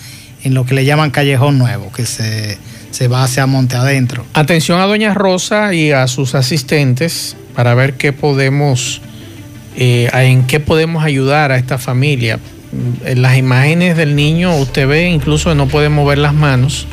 [0.45, 2.59] en lo que le llaman Callejón Nuevo, que se,
[2.91, 4.25] se va hacia Monte Adentro.
[4.35, 9.01] Atención a doña Rosa y a sus asistentes para ver qué podemos,
[9.77, 12.39] eh, en qué podemos ayudar a esta familia.
[13.05, 16.87] En las imágenes del niño usted ve incluso no puede mover las manos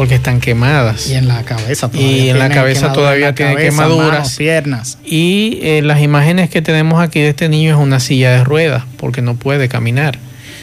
[0.00, 1.10] porque están quemadas.
[1.10, 2.16] Y en la cabeza todavía.
[2.16, 4.12] Y en la cabeza todavía tiene quemaduras.
[4.12, 4.98] manos, piernas.
[5.04, 8.84] Y eh, las imágenes que tenemos aquí de este niño es una silla de ruedas
[8.96, 10.18] porque no puede caminar.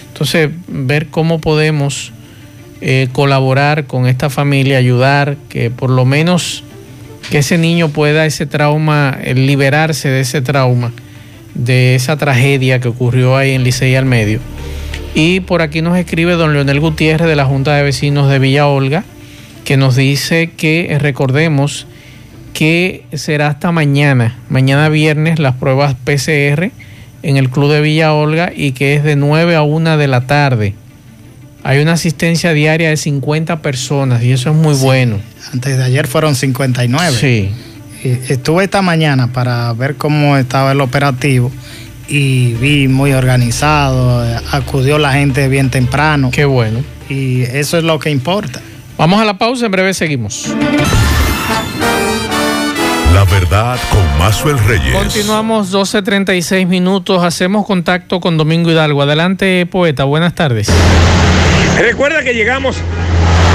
[0.07, 2.13] Entonces, ver cómo podemos
[2.81, 6.63] eh, colaborar con esta familia, ayudar, que por lo menos
[7.29, 10.93] que ese niño pueda ese trauma, eh, liberarse de ese trauma,
[11.53, 14.39] de esa tragedia que ocurrió ahí en Licey al medio.
[15.13, 18.65] Y por aquí nos escribe don Leonel Gutiérrez de la Junta de Vecinos de Villa
[18.65, 19.03] Olga,
[19.67, 21.87] que nos dice que eh, recordemos
[22.53, 26.71] que será hasta mañana, mañana viernes, las pruebas PCR
[27.21, 30.21] en el Club de Villa Olga y que es de 9 a 1 de la
[30.25, 30.73] tarde.
[31.65, 35.19] Hay una asistencia diaria de 50 personas y eso es muy bueno.
[35.51, 37.17] Antes de ayer fueron 59.
[37.19, 37.49] Sí.
[38.29, 41.51] Estuve esta mañana para ver cómo estaba el operativo
[42.07, 46.31] y vi muy organizado, acudió la gente bien temprano.
[46.31, 46.79] Qué bueno.
[47.09, 48.61] Y eso es lo que importa.
[48.97, 50.53] Vamos a la pausa, en breve seguimos.
[53.13, 54.93] La verdad con Mazuel Reyes.
[54.93, 59.01] Continuamos 12.36 minutos, hacemos contacto con Domingo Hidalgo.
[59.01, 60.69] Adelante, poeta, buenas tardes.
[61.79, 62.77] Recuerda que llegamos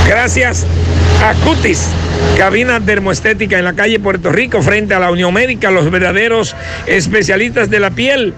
[0.07, 0.67] Gracias
[1.25, 1.89] a Cutis,
[2.37, 7.71] cabina dermoestética en la calle Puerto Rico, frente a la Unión Médica, los verdaderos especialistas
[7.71, 8.35] de la piel.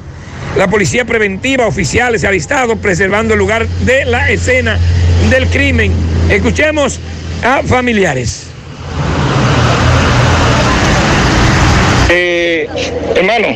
[0.58, 4.80] la policía preventiva, oficiales alistados preservando el lugar de la escena
[5.30, 5.92] del crimen.
[6.30, 7.00] Escuchemos
[7.44, 8.48] a familiares.
[12.10, 12.68] Eh,
[13.16, 13.48] hermano,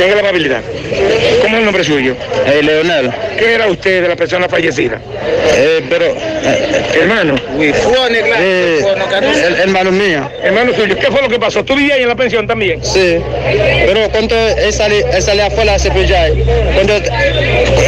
[0.00, 0.62] tenga la amabilidad.
[1.42, 2.16] ¿Cómo es el nombre suyo?
[2.46, 3.10] Eh, Leonel.
[3.38, 4.98] ¿Qué era usted de la persona fallecida?
[5.54, 6.06] Eh, pero.
[6.98, 7.34] hermano.
[7.58, 8.82] Eh,
[9.44, 10.30] el, hermano mío.
[10.42, 10.96] Hermano suyo.
[10.96, 11.64] ¿Qué fue lo que pasó?
[11.64, 12.82] ¿Tú vivías ahí en la pensión también?
[12.82, 13.18] Sí.
[13.86, 16.30] Pero cuando él sale, él sale afuera a cepillar,
[16.74, 16.94] cuando,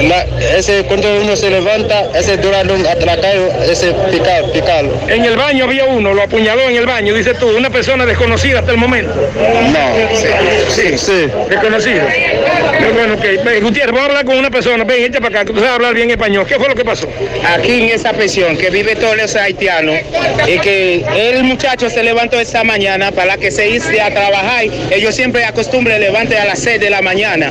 [0.03, 4.93] la, ese, cuando uno se levanta, ese durante un atracado, ese picar, picarlo.
[5.09, 8.59] En el baño había uno, lo apuñaló en el baño, dices tú, una persona desconocida
[8.59, 9.15] hasta el momento.
[9.15, 10.71] No.
[10.71, 10.99] Sí.
[10.99, 11.27] Sí.
[12.05, 12.73] Desconocido.
[12.79, 13.91] Pero bueno, ok.
[13.93, 14.85] Voy a hablar con una persona.
[14.85, 16.47] Ven, echa para acá, que tú sabes hablar bien español.
[16.47, 17.09] ¿Qué fue lo que pasó?
[17.47, 19.97] Aquí en esa pensión que vive todos los haitianos
[20.47, 24.65] y que el muchacho se levantó esta mañana para que se hice a trabajar.
[24.91, 27.51] Ellos siempre acostumbran levante a las 6 de la mañana.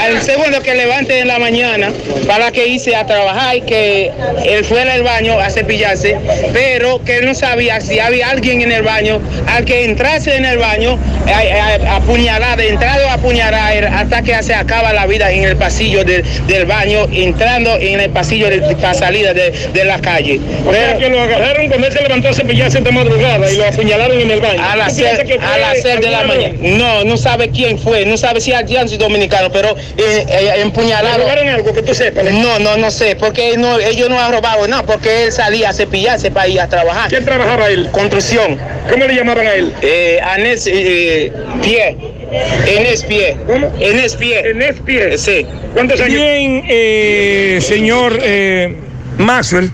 [0.00, 1.90] Al segundo que levante en la mañana
[2.26, 4.10] para que hice a trabajar, que
[4.44, 6.16] él fuera al baño a cepillarse,
[6.52, 10.58] pero que no sabía si había alguien en el baño, al que entrase en el
[10.58, 15.56] baño, a, a, apuñalar, entrado a apuñalar hasta que se acaba la vida en el
[15.56, 20.40] pasillo de, del baño, entrando en el pasillo de, para salida de, de la calle.
[20.66, 23.66] O sea, que lo agarraron cuando él se levantó a cepillarse esta madrugada y lo
[23.66, 24.62] apuñalaron en el baño.
[24.62, 26.54] A las ¿Tú piensas que 6 a las seis de la mañana.
[26.60, 31.20] No, no sabe quién fue, no sabe si o dominicano, pero eh, eh, ¿Le empuñalaron.
[31.20, 32.24] robaron algo que tú sepas?
[32.24, 35.72] No, no, no sé, porque no, ellos no han robado nada, porque él salía a
[35.72, 37.08] cepillarse para ir a trabajar.
[37.08, 37.88] ¿Quién trabajaba él?
[37.90, 38.58] Construcción.
[38.90, 39.72] ¿Cómo le llamaban a él?
[39.82, 41.96] Eh, Anés eh, Pie.
[42.30, 43.36] Enes Pie.
[43.46, 43.72] ¿Cómo?
[43.78, 44.50] Enes Pie.
[44.50, 45.18] Enes Pie.
[45.18, 45.46] Sí.
[45.74, 46.14] ¿Cuántos años?
[46.14, 48.76] Bien, eh, señor eh,
[49.18, 49.70] Maxwell,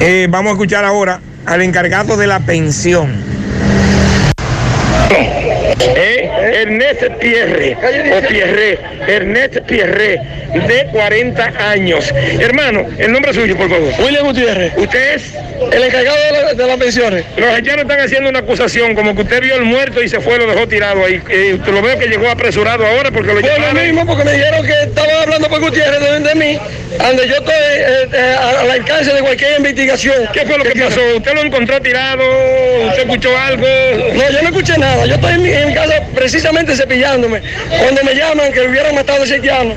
[0.00, 3.34] eh, vamos a escuchar ahora al encargado de la pensión.
[5.80, 6.30] Eh,
[6.62, 10.20] Ernest Pierre, o Pierre, Ernest Pierre,
[10.54, 12.12] de 40 años.
[12.40, 13.92] Hermano, el nombre suyo, por favor.
[13.98, 15.34] William Gutiérrez, Usted es,
[15.72, 17.24] el encargado de, la- de las pensiones.
[17.36, 20.38] los haitianos están haciendo una acusación, como que usted vio el muerto y se fue,
[20.38, 21.20] lo dejó tirado ahí.
[21.28, 24.64] Eh, lo veo que llegó apresurado ahora porque lo Por lo mismo, porque me dijeron
[24.66, 26.58] que estaban hablando por Gutiérrez de, de mí,
[26.98, 30.28] donde yo estoy eh, eh, al alcance de cualquier investigación.
[30.32, 31.00] ¿Qué fue lo que pasó?
[31.16, 32.22] ¿Usted lo encontró tirado?
[32.88, 33.66] ¿Usted escuchó algo?
[34.14, 35.06] No, yo no escuché nada.
[35.06, 37.42] Yo estoy en mi, en mi casa precisamente cepillándome.
[37.80, 39.74] Cuando me llaman que hubieran matado a ese haitiano,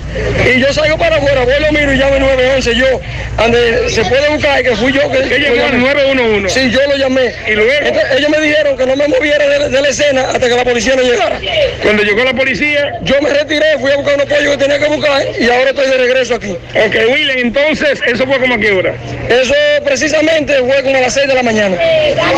[0.56, 2.76] y yo salgo para afuera, voy lo miro y llamo 911.
[2.76, 3.02] Yo,
[3.38, 5.28] donde se puede buscar que fui yo que.
[5.28, 5.94] ¿Qué llegó lo al llamé.
[5.94, 6.50] 911?
[6.50, 7.34] Sí, yo lo llamé.
[7.48, 7.72] ¿Y luego?
[7.82, 10.64] Entonces, ellos me dijeron que no me moviera de, de la escena hasta que la
[10.64, 11.40] policía no llegara.
[11.84, 14.88] Cuando llegó la policía, Yo me retiré, fui a buscar unos pollos que tenía que
[14.88, 16.52] buscar y ahora estoy de regreso aquí.
[16.52, 18.94] ok, William, entonces, ¿eso fue como a qué hora?
[19.30, 21.78] Eso precisamente fue como a las 6 de la mañana.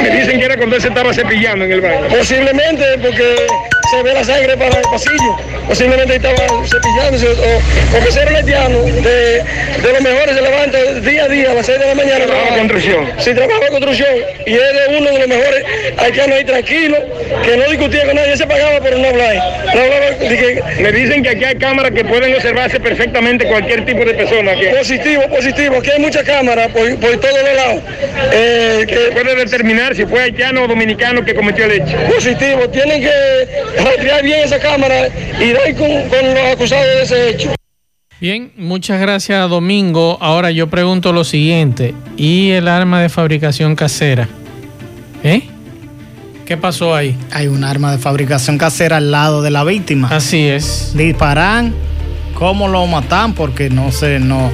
[0.01, 2.07] Me dicen que era cuando él se estaba cepillando en el baño.
[2.09, 3.78] Posiblemente porque Yeah.
[3.89, 5.37] Se ve la sangre para el pasillo.
[5.67, 9.43] Posiblemente estaba cepillándose o, o que ser un haitiano de,
[9.81, 12.25] de los mejores se levanta día a día a las 6 de la mañana.
[12.25, 13.11] Trabaja construcción.
[13.19, 14.15] Sí, trabaja en construcción
[14.45, 15.63] y es de uno de los mejores
[15.97, 16.97] haitianos ahí tranquilo,
[17.43, 19.33] que no discutía con nadie, se pagaba pero no hablaba.
[19.73, 23.85] No hablaba de que, Me dicen que aquí hay cámaras que pueden observarse perfectamente cualquier
[23.85, 24.55] tipo de persona.
[24.55, 27.83] Que positivo, positivo, aquí hay muchas cámaras por, por todos los lados.
[28.31, 31.97] Eh, que puede determinar si fue haitiano o dominicano que cometió el hecho.
[32.13, 35.07] positivo, tienen que rastrear bien esa cámara
[35.39, 37.51] y dar con, con los acusados de ese hecho.
[38.21, 40.17] Bien, muchas gracias Domingo.
[40.19, 41.93] Ahora yo pregunto lo siguiente.
[42.17, 44.27] ¿Y el arma de fabricación casera?
[45.23, 45.43] ¿Eh?
[46.45, 47.15] ¿Qué pasó ahí?
[47.31, 50.09] Hay un arma de fabricación casera al lado de la víctima.
[50.11, 50.91] Así es.
[50.95, 51.73] Disparan,
[52.33, 53.33] ¿cómo lo matan?
[53.35, 54.51] Porque no sé, no,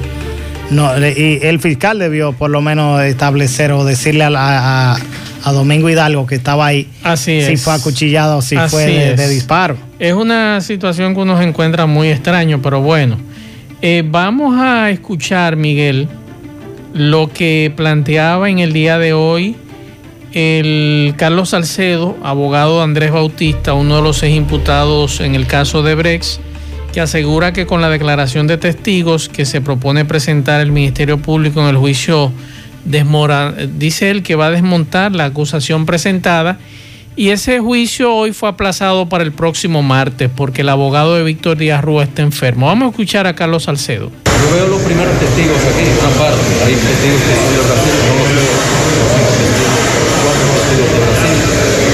[0.70, 4.98] no, y el fiscal debió por lo menos establecer o decirle a, la- a-
[5.46, 9.28] a Domingo Hidalgo que estaba ahí Así si fue acuchillado o si Así fue de,
[9.28, 9.76] disparo.
[10.00, 13.16] Es una situación que uno se encuentra muy extraño, pero bueno.
[13.80, 16.08] Eh, vamos a escuchar, Miguel,
[16.94, 19.54] lo que planteaba en el día de hoy
[20.32, 25.84] el Carlos Salcedo, abogado de Andrés Bautista, uno de los seis imputados en el caso
[25.84, 26.40] de Brex,
[26.92, 31.60] que asegura que con la declaración de testigos que se propone presentar el Ministerio Público
[31.60, 32.32] en el juicio,
[32.86, 36.58] dice él que va a desmontar la acusación presentada
[37.18, 41.56] y ese juicio hoy fue aplazado para el próximo martes porque el abogado de Víctor
[41.56, 42.66] Díaz Rúa está enfermo.
[42.66, 44.12] Vamos a escuchar a Carlos Salcedo.
[44.26, 46.44] Yo veo los primeros testigos aquí, una parte.
[46.60, 48.52] Hay testigos que son de Brasil, no los veo.
[50.28, 51.36] Cuatro testigos de Brasil.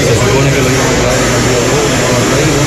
[0.03, 2.27] Se supone que lo iban a traer en el día de hoy, no lo han
[2.27, 2.59] traído.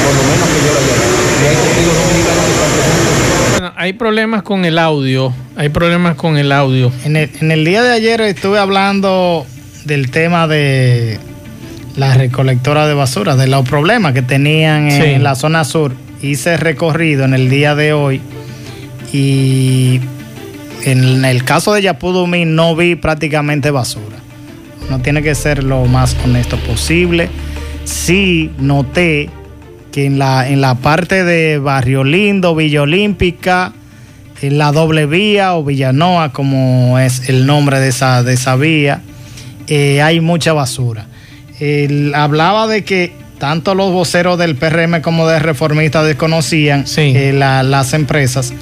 [0.00, 1.12] Por lo menos que yo la llame.
[1.12, 3.12] Y hay testigos dominicanos que están presentes.
[3.52, 6.92] Bueno, hay problemas con el audio, hay problemas con el audio.
[7.06, 9.46] En el, en el día de ayer estuve hablando
[9.86, 11.18] del tema de
[11.96, 15.22] la recolectora de basura, de los problemas que tenían en, Sí.
[15.22, 15.94] la zona sur.
[16.20, 18.20] Hice recorrido en el día de hoy
[19.10, 20.00] y
[20.84, 24.18] en el caso de Yapudumí no vi prácticamente basura.
[24.90, 27.30] No tiene que ser lo más honesto posible.
[27.84, 29.30] Sí noté
[29.92, 33.72] que en la, en la parte de Barrio Lindo, Villa Olímpica,
[34.42, 39.00] la doble vía o Villanoa, como es el nombre de esa, de esa vía,
[39.66, 41.06] eh, hay mucha basura.
[41.60, 47.62] Él hablaba de que tanto los voceros del PRM como de Reformista desconocían eh, la-
[47.62, 48.52] las empresas.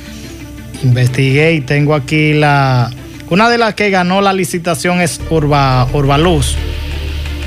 [0.82, 2.90] Investigué y tengo aquí la...
[3.28, 6.54] Una de las que ganó la licitación es Urba, Urbaluz.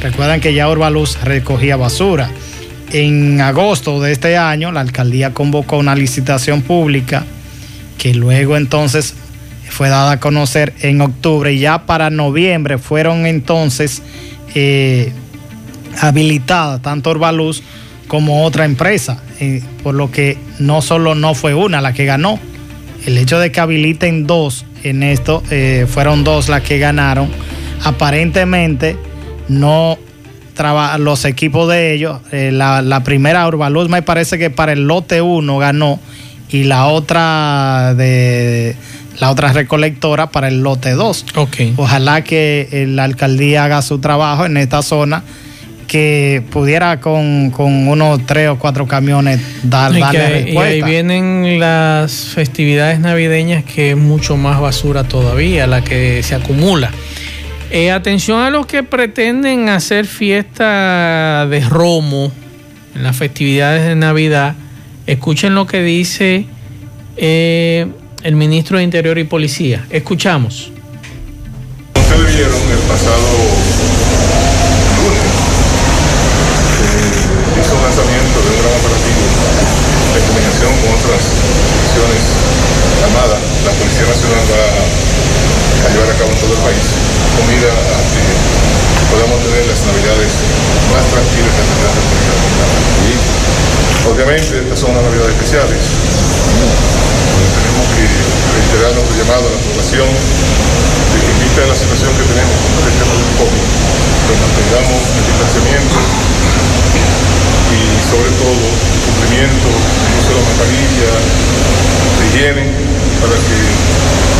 [0.01, 2.29] Recuerdan que ya Urbaluz recogía basura.
[2.91, 7.23] En agosto de este año, la alcaldía convocó una licitación pública
[7.99, 9.13] que luego entonces
[9.69, 14.01] fue dada a conocer en octubre y ya para noviembre fueron entonces
[14.55, 15.11] eh,
[15.99, 17.61] habilitadas tanto Urbaluz
[18.07, 22.39] como otra empresa, eh, por lo que no solo no fue una la que ganó,
[23.05, 27.29] el hecho de que habiliten dos en esto, eh, fueron dos las que ganaron,
[27.83, 28.97] aparentemente
[29.47, 29.99] no
[30.97, 35.57] los equipos de ellos, la, la primera Urbaluz me parece que para el lote 1
[35.57, 36.01] ganó
[36.51, 38.75] y la otra de
[39.19, 41.25] la otra recolectora para el lote 2.
[41.77, 45.23] Ojalá que eh, la alcaldía haga su trabajo en esta zona
[45.87, 50.81] que pudiera con, con unos tres o cuatro camiones dar, Y, darle que- y ahí
[50.81, 50.85] respuesta.
[50.85, 56.91] vienen las festividades navideñas que es mucho más basura todavía, la que se acumula.
[57.71, 62.31] Eh, atención a los que pretenden hacer fiesta de romo
[62.95, 64.55] en las festividades de Navidad.
[65.09, 66.45] Escuchen lo que dice
[67.17, 67.87] eh,
[68.21, 69.81] el ministro de Interior y Policía.
[69.89, 70.69] Escuchamos.
[71.97, 73.25] Ustedes vieron el pasado
[75.01, 75.33] lunes
[77.57, 79.25] hizo un lanzamiento de un gran operativo
[80.13, 82.21] en combinación con otras instituciones
[83.01, 83.41] armadas.
[83.65, 86.85] La Policía Nacional va a llevar a cabo en todo el país
[87.33, 88.25] comida a que
[89.09, 90.31] podamos tener las navidades
[90.93, 92.77] más tranquilas que la República Dominicana.
[93.09, 93.49] Y
[94.09, 95.77] obviamente estas son unas navidades especiales.
[95.77, 102.57] tenemos que reiterar nuestro llamado a la población de que vista la situación que tenemos
[102.73, 103.69] con el tema del COVID,
[104.25, 105.93] pues mantengamos el distanciamiento
[107.69, 111.13] y sobre todo el cumplimiento del uso de la mascarilla,
[112.17, 112.88] de higiene,
[113.19, 113.59] para que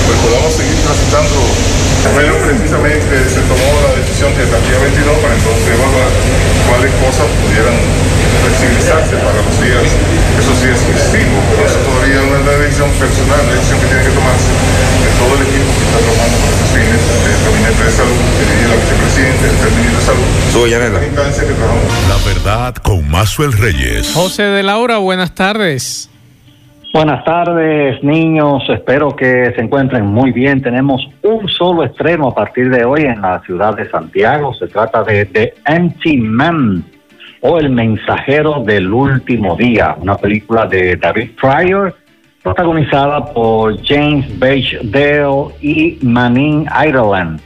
[0.07, 1.37] pues, podamos seguir transitando.
[2.15, 6.09] Bueno, precisamente se tomó la decisión de el día 22 para entonces evaluar
[6.71, 7.75] cuáles cosas pudieran
[8.39, 9.83] flexibilizarse para los días,
[10.39, 14.03] esos días festivos, pero eso todavía no es una decisión personal, la decisión que tiene
[14.07, 17.93] que tomarse de todo el equipo que está trabajando con estos fines, el Gabinete de
[17.99, 20.29] Salud, que la vicepresidenta, el Ministro de Salud,
[20.95, 21.91] la instancia que trabajamos.
[22.07, 24.11] La verdad con Mazuel Reyes.
[24.15, 26.08] José de Laura, buenas tardes.
[26.91, 28.63] Buenas tardes, niños.
[28.67, 30.59] Espero que se encuentren muy bien.
[30.59, 34.55] Tenemos un solo estreno a partir de hoy en la ciudad de Santiago.
[34.55, 36.83] Se trata de The Empty Man
[37.41, 41.95] o El Mensajero del Último Día, una película de David Pryor,
[42.41, 47.39] protagonizada por James Dale y Manin Ireland.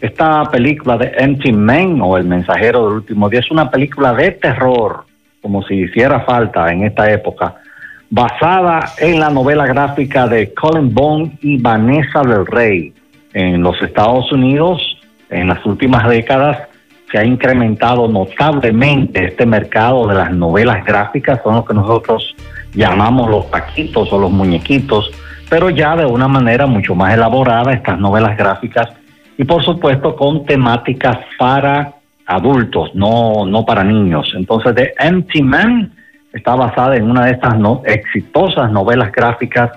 [0.00, 4.32] Esta película de Empty Man o El Mensajero del Último Día es una película de
[4.32, 5.04] terror,
[5.40, 7.54] como si hiciera falta en esta época
[8.10, 12.92] basada en la novela gráfica de Colin Bond y Vanessa del Rey.
[13.34, 14.80] En los Estados Unidos,
[15.30, 16.58] en las últimas décadas,
[17.10, 22.34] se ha incrementado notablemente este mercado de las novelas gráficas, son lo que nosotros
[22.74, 25.10] llamamos los paquitos o los muñequitos,
[25.48, 28.88] pero ya de una manera mucho más elaborada estas novelas gráficas
[29.38, 31.92] y por supuesto con temáticas para
[32.26, 34.30] adultos, no, no para niños.
[34.36, 35.92] Entonces, The Empty Man
[36.32, 39.70] está basada en una de estas no, exitosas novelas gráficas.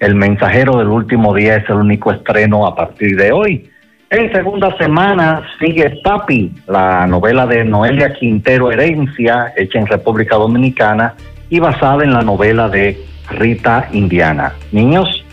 [0.00, 3.70] El mensajero del último día es el único estreno a partir de hoy.
[4.10, 11.14] En segunda semana sigue Papi, la novela de Noelia Quintero Herencia, hecha en República Dominicana
[11.50, 12.98] y basada en la novela de
[13.30, 14.54] Rita Indiana.
[14.72, 15.24] Niños.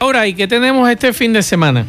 [0.00, 1.86] Ahora, ¿y qué tenemos este fin de semana?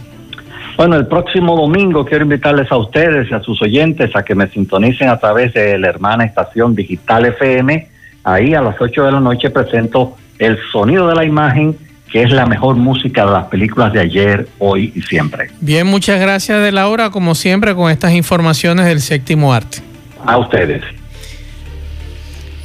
[0.77, 4.47] Bueno, el próximo domingo quiero invitarles a ustedes y a sus oyentes a que me
[4.47, 7.94] sintonicen a través de la hermana estación Digital FM.
[8.25, 11.77] Ahí a las 8 de la noche presento El Sonido de la Imagen
[12.15, 15.49] que es la mejor música de las películas de ayer, hoy y siempre.
[15.59, 19.79] Bien, muchas gracias de Laura, como siempre, con estas informaciones del séptimo arte.
[20.25, 20.81] A ustedes.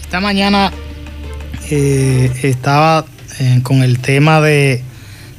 [0.02, 0.70] Esta mañana
[1.68, 3.04] eh, estaba
[3.40, 4.84] eh, con el tema de,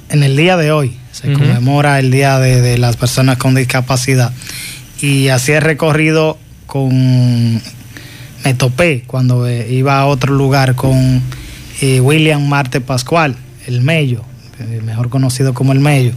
[0.09, 4.33] en el día de hoy, se conmemora el Día de, de, las Personas con Discapacidad,
[4.99, 7.61] y así he recorrido con,
[8.43, 11.21] me topé cuando eh, iba a otro lugar con
[11.81, 13.35] William Marte Pascual
[13.67, 14.21] el Mello,
[14.59, 16.13] eh, mejor conocido como el Mello.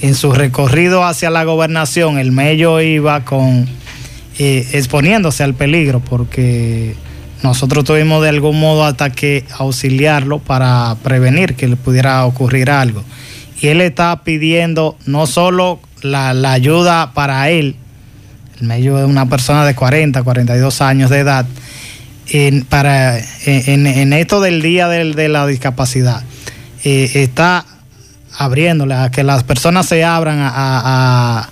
[0.00, 3.66] En su recorrido hacia la gobernación, el Mello iba con
[4.38, 6.94] eh, exponiéndose al peligro porque
[7.42, 13.02] nosotros tuvimos de algún modo hasta que auxiliarlo para prevenir que le pudiera ocurrir algo.
[13.60, 17.76] Y él está pidiendo no solo la, ayuda para él,
[18.60, 21.46] el Mello es una persona de 40, 42 años de edad,
[22.28, 26.22] en, para, en, esto del Día de la Discapacidad
[26.84, 27.64] eh, está
[28.38, 31.48] abriéndole a que las personas se abran a,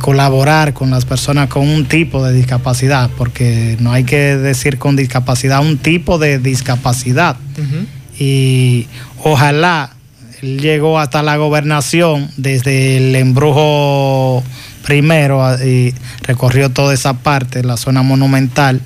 [0.00, 4.94] colaborar con las personas con un tipo de discapacidad, porque no hay que decir con
[4.94, 7.36] discapacidad, un tipo de discapacidad.
[8.18, 8.86] Y
[9.22, 9.90] ojalá
[10.42, 14.42] él llegó hasta la gobernación desde el embrujo
[14.84, 18.82] primero y recorrió toda esa parte, la zona monumental.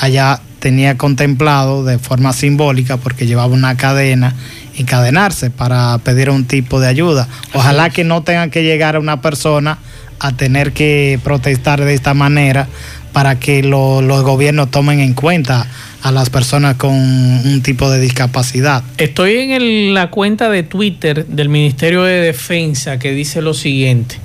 [0.00, 4.34] Allá tenía contemplado de forma simbólica porque llevaba una cadena
[4.76, 7.28] encadenarse para pedir un tipo de ayuda.
[7.52, 9.78] Ojalá que no tengan que llegar a una persona
[10.18, 12.66] a tener que protestar de esta manera
[13.12, 15.66] para que los gobiernos tomen en cuenta
[16.02, 18.82] a las personas con un tipo de discapacidad.
[18.96, 24.16] Estoy en la cuenta de Twitter del Ministerio de Defensa que dice lo siguiente.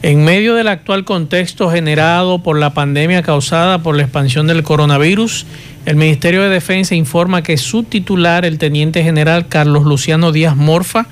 [0.00, 5.44] En medio del actual contexto generado por la pandemia causada por la expansión del coronavirus,
[5.86, 11.06] el Ministerio de Defensa informa que su titular, el teniente general Carlos Luciano Díaz Morfa,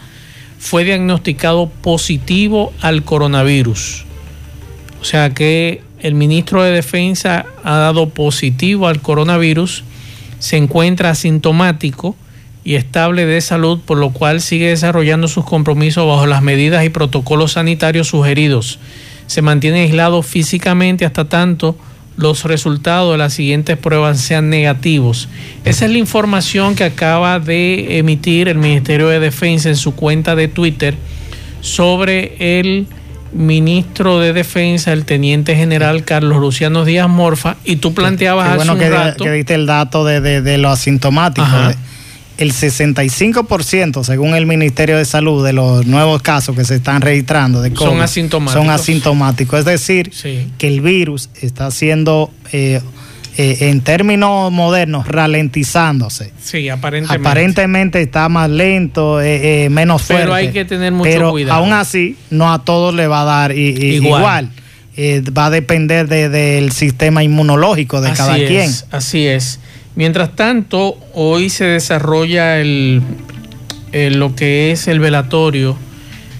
[0.60, 4.04] fue diagnosticado positivo al coronavirus.
[5.00, 9.82] O sea que el ministro de Defensa ha dado positivo al coronavirus,
[10.38, 12.14] se encuentra asintomático
[12.66, 16.88] y estable de salud, por lo cual sigue desarrollando sus compromisos bajo las medidas y
[16.88, 18.80] protocolos sanitarios sugeridos.
[19.28, 21.78] Se mantiene aislado físicamente hasta tanto
[22.16, 25.28] los resultados de las siguientes pruebas sean negativos.
[25.64, 30.34] Esa es la información que acaba de emitir el Ministerio de Defensa en su cuenta
[30.34, 30.96] de Twitter
[31.60, 32.88] sobre el
[33.32, 38.76] ministro de Defensa, el teniente general Carlos Luciano Díaz Morfa, y tú planteabas Qué bueno
[38.76, 41.46] que, rato, que diste el dato de, de, de lo asintomático
[42.38, 47.62] el 65%, según el Ministerio de Salud, de los nuevos casos que se están registrando
[47.62, 48.62] de son asintomáticos.
[48.62, 49.58] Son asintomáticos.
[49.60, 50.10] Es decir,
[50.58, 52.80] que el virus está siendo, eh,
[53.38, 56.32] eh, en términos modernos, ralentizándose.
[56.42, 57.28] Sí, aparentemente.
[57.28, 60.24] Aparentemente está más lento, eh, menos fuerte.
[60.24, 61.60] Pero hay que tener mucho pero cuidado.
[61.60, 64.50] Aún así, no a todos le va a dar igual.
[64.98, 68.70] va a depender del sistema inmunológico de cada quien.
[68.90, 69.58] Así es.
[69.96, 73.02] Mientras tanto, hoy se desarrolla el,
[73.92, 75.78] lo que es el velatorio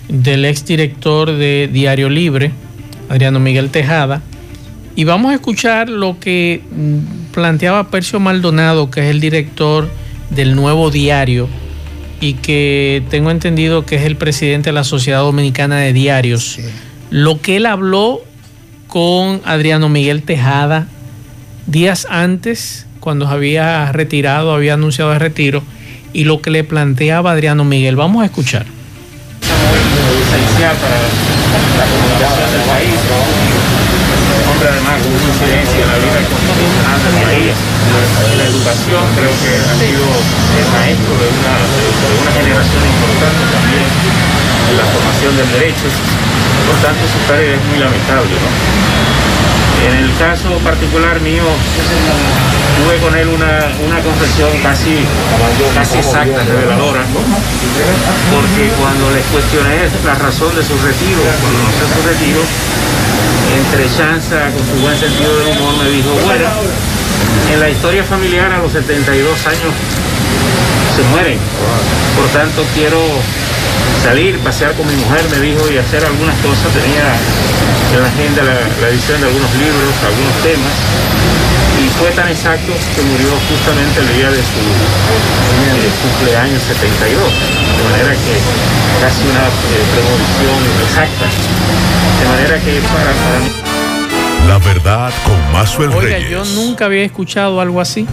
[0.09, 2.53] del exdirector de Diario Libre,
[3.09, 4.21] Adriano Miguel Tejada,
[4.95, 9.89] y vamos a escuchar lo que mm, planteaba Percio Maldonado, que es el director
[10.29, 11.49] del nuevo diario
[12.21, 16.59] y que tengo entendido que es el presidente de la Sociedad Dominicana de Diarios.
[17.09, 18.21] Lo que él habló
[18.87, 20.89] con Adriano Miguel Tejada
[21.67, 25.63] días antes cuando había retirado, había anunciado el retiro,
[26.13, 27.95] y lo que le planteaba Adriano Miguel.
[27.95, 28.67] Vamos a escuchar.
[28.67, 28.75] la
[34.51, 39.55] hombre además con incidencia en la vida constitucional del país, en la educación, creo que
[39.55, 45.47] ha sido el maestro de una, de una generación importante también en la formación del
[45.55, 45.87] derecho,
[46.67, 48.35] por tanto su pérdida es muy lamentable.
[48.35, 49.66] ¿no?
[49.85, 51.45] En el caso particular mío,
[52.77, 55.05] tuve con él una, una confesión casi,
[55.75, 57.05] casi exacta, reveladora,
[58.33, 62.41] porque cuando les cuestioné la razón de su retiro, cuando anunció su retiro,
[63.57, 66.49] entre chanza con su buen sentido del humor me dijo, bueno,
[67.53, 69.73] en la historia familiar a los 72 años
[70.97, 71.39] se mueren,
[72.17, 72.99] por tanto quiero
[74.07, 77.11] salir, pasear con mi mujer, me dijo, y hacer algunas cosas, tenía
[77.91, 80.75] en la agenda la, la edición de algunos libros, algunos temas,
[81.83, 84.63] y fue tan exacto que murió justamente el día de su
[86.07, 88.35] cumpleaños 72, de manera que
[89.03, 93.51] casi una eh, premonición exacta, de manera que para, para mí...
[94.47, 96.31] La verdad con Mazuel Oiga, Reyes.
[96.31, 98.07] yo nunca había escuchado algo así.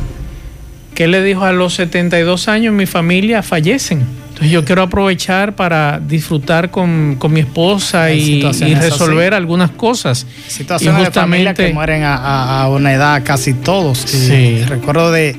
[0.95, 2.73] ¿Qué le dijo a los 72 años?
[2.73, 4.22] Mi familia fallecen.
[4.33, 8.41] Entonces yo quiero aprovechar para disfrutar con, con mi esposa y,
[8.81, 10.25] resolver algunas cosas.
[10.47, 13.99] Situaciones y de familia que mueren a, a- a una edad casi todos.
[13.99, 14.63] Sí.
[14.67, 15.35] Recuerdo de,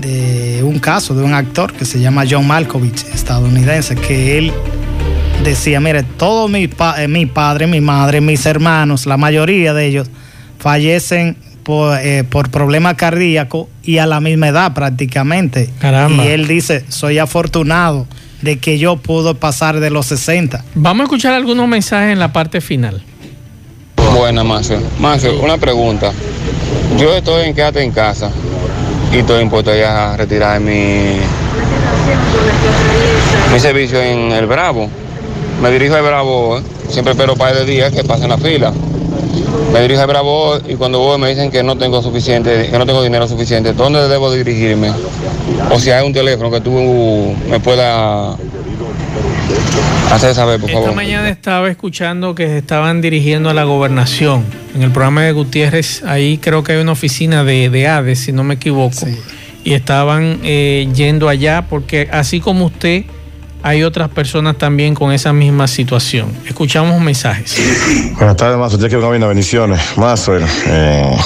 [0.00, 4.52] de un caso de un actor que se llama John Malkovich, estadounidense, que él
[5.44, 9.86] decía, mire, todos mis pa- eh, mi padre, mi madre, mis hermanos, la mayoría de
[9.86, 10.08] ellos
[10.58, 11.36] fallecen
[11.66, 15.68] por, eh, por problemas cardíacos y a la misma edad prácticamente.
[15.80, 16.24] Caramba.
[16.24, 18.06] Y él dice, soy afortunado
[18.40, 20.64] de que yo pudo pasar de los 60.
[20.76, 23.02] Vamos a escuchar algunos mensajes en la parte final.
[24.16, 24.80] Buena, Macio.
[25.00, 26.12] Macio, una pregunta.
[27.00, 28.30] Yo estoy en quédate en casa
[29.12, 31.16] y estoy impuesto ya a retirar mi,
[33.52, 34.88] mi servicio en el Bravo.
[35.60, 36.62] Me dirijo al Bravo, ¿eh?
[36.90, 38.72] siempre espero un par de días que pasen la fila.
[39.72, 42.86] Me dirijo al Bravo y cuando voy me dicen que no tengo suficiente, que no
[42.86, 43.72] tengo dinero suficiente.
[43.72, 44.90] ¿Dónde debo dirigirme?
[45.70, 48.36] O si hay un teléfono que tú me puedas
[50.12, 50.96] hacer saber, por Esta favor.
[50.96, 54.44] mañana estaba escuchando que se estaban dirigiendo a la gobernación.
[54.74, 58.32] En el programa de Gutiérrez, ahí creo que hay una oficina de, de ADES, si
[58.32, 59.06] no me equivoco.
[59.64, 63.04] Y estaban eh, yendo allá porque así como usted,
[63.66, 66.32] hay otras personas también con esa misma situación.
[66.46, 67.56] Escuchamos mensajes.
[68.12, 68.76] Buenas tardes, Mazo.
[68.76, 69.80] Usted que cabina, bendiciones.
[69.96, 71.16] Mazo, eh,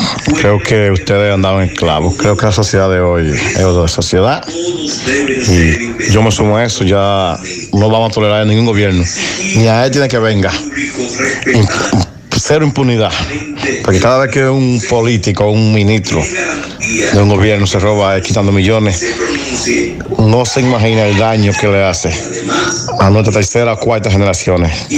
[0.40, 2.14] creo que ustedes andaban en clavos.
[2.16, 4.42] Creo que la sociedad de hoy es otra sociedad.
[4.48, 6.82] Y yo me sumo a eso.
[6.82, 7.38] Ya
[7.74, 9.04] no vamos a tolerar a ningún gobierno.
[9.56, 10.50] Ni a él tiene que venga.
[12.52, 13.12] Cero impunidad.
[13.84, 19.06] Porque cada vez que un político un ministro de un gobierno se roba quitando millones,
[20.18, 22.12] no se imagina el daño que le hace
[22.98, 24.88] a nuestra tercera o cuarta generaciones.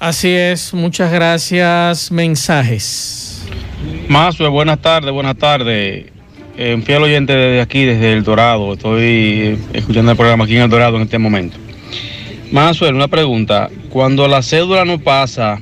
[0.00, 2.10] Así es, muchas gracias.
[2.10, 3.42] Mensajes.
[4.08, 6.06] Mazue, buenas tardes, buenas tardes.
[6.58, 8.72] Eh, un fiel oyente desde aquí, desde El Dorado.
[8.72, 11.56] Estoy eh, escuchando el programa aquí en El Dorado en este momento.
[12.50, 13.70] Mazuel, una pregunta.
[13.90, 15.60] Cuando la cédula no pasa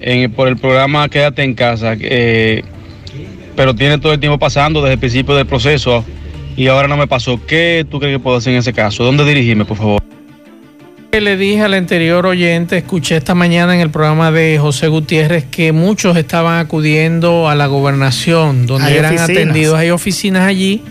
[0.00, 2.62] en- por el programa Quédate en casa, eh,
[3.56, 6.04] pero tiene todo el tiempo pasando desde el principio del proceso
[6.56, 9.04] y ahora no me pasó, ¿qué tú crees que puedo hacer en ese caso?
[9.04, 10.02] ¿Dónde dirigirme, por favor?
[11.10, 15.72] Le dije al anterior oyente, escuché esta mañana en el programa de José Gutiérrez que
[15.72, 19.30] muchos estaban acudiendo a la gobernación, donde Hay eran oficinas.
[19.42, 19.74] atendidos.
[19.78, 20.82] Hay oficinas allí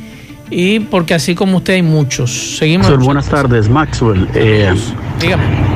[0.50, 2.58] y porque así como usted hay muchos.
[2.58, 2.88] Seguimos.
[2.88, 4.28] Maxwell, buenas tardes, Maxwell.
[4.34, 4.74] Eh,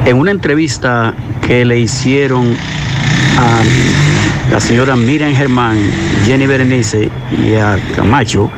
[0.06, 1.14] en una entrevista
[1.46, 2.56] que le hicieron
[3.38, 3.62] a
[4.52, 5.78] la señora Miriam Germán,
[6.26, 8.50] Jenny Berenice y a Camacho,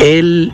[0.00, 0.52] él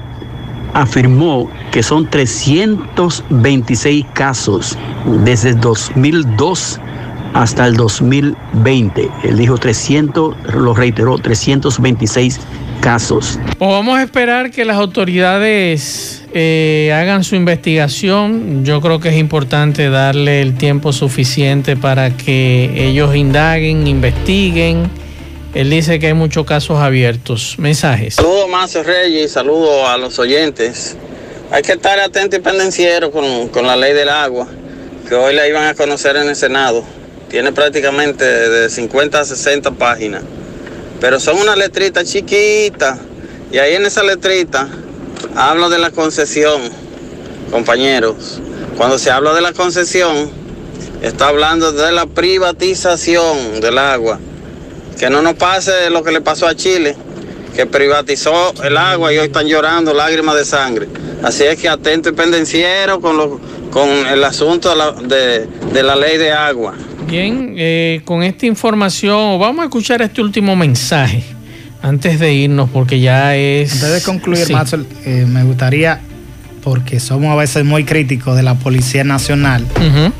[0.74, 4.78] afirmó que son 326 casos
[5.24, 6.80] desde 2002
[7.34, 9.10] hasta el 2020.
[9.24, 12.40] Él dijo 300, lo reiteró, 326
[12.80, 13.38] casos.
[13.58, 18.64] Pues vamos a esperar que las autoridades eh, hagan su investigación.
[18.64, 24.90] Yo creo que es importante darle el tiempo suficiente para que ellos indaguen, investiguen.
[25.54, 27.56] Él dice que hay muchos casos abiertos.
[27.58, 28.14] Mensajes.
[28.14, 30.96] Saludos, Mazo Reyes, saludos a los oyentes.
[31.50, 34.46] Hay que estar atento y pendenciero con, con la ley del agua,
[35.08, 36.84] que hoy la iban a conocer en el Senado.
[37.28, 40.22] Tiene prácticamente de 50 a 60 páginas,
[41.00, 42.98] pero son una letrita chiquita.
[43.52, 44.68] Y ahí en esa letrita
[45.34, 46.60] hablo de la concesión,
[47.50, 48.40] compañeros.
[48.76, 50.30] Cuando se habla de la concesión,
[51.02, 54.18] está hablando de la privatización del agua.
[54.98, 56.94] Que no nos pase lo que le pasó a Chile,
[57.56, 60.88] que privatizó el agua y hoy están llorando lágrimas de sangre.
[61.22, 63.40] Así es que atento y pendenciero con, lo-
[63.70, 66.74] con el asunto de de la ley de agua.
[67.10, 71.22] Bien, eh, con esta información vamos a escuchar este último mensaje
[71.82, 73.72] antes de irnos porque ya es...
[73.72, 74.52] Antes de concluir, Sí.
[74.52, 76.00] Maxwell, eh, me gustaría,
[76.62, 79.64] porque somos a veces muy críticos de la Policía Nacional,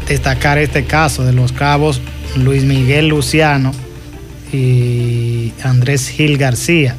[0.09, 2.01] destacar este caso de los cabos
[2.36, 3.72] Luis Miguel Luciano
[4.53, 6.97] y Andrés Gil García,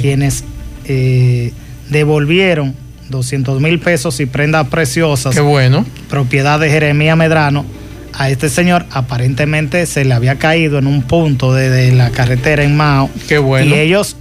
[0.00, 0.44] quienes
[0.84, 1.52] eh,
[1.90, 2.74] devolvieron
[3.08, 5.34] 200 mil pesos y prendas preciosas.
[5.34, 5.84] Qué bueno.
[6.08, 7.64] Propiedad de Jeremías Medrano.
[8.14, 12.76] A este señor aparentemente se le había caído en un punto de, la carretera en
[12.76, 13.10] Mao.
[13.28, 13.74] Qué bueno.
[13.74, 14.16] Y ellos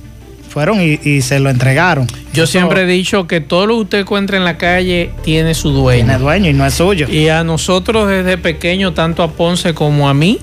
[0.49, 2.07] fueron y, se lo entregaron.
[2.33, 5.71] Yo siempre he dicho que todo lo que usted encuentra en la calle tiene su
[5.71, 6.05] dueño.
[6.05, 7.07] Tiene dueño y no es suyo.
[7.09, 10.39] Y a nosotros desde pequeño, tanto a Ponce como a mí,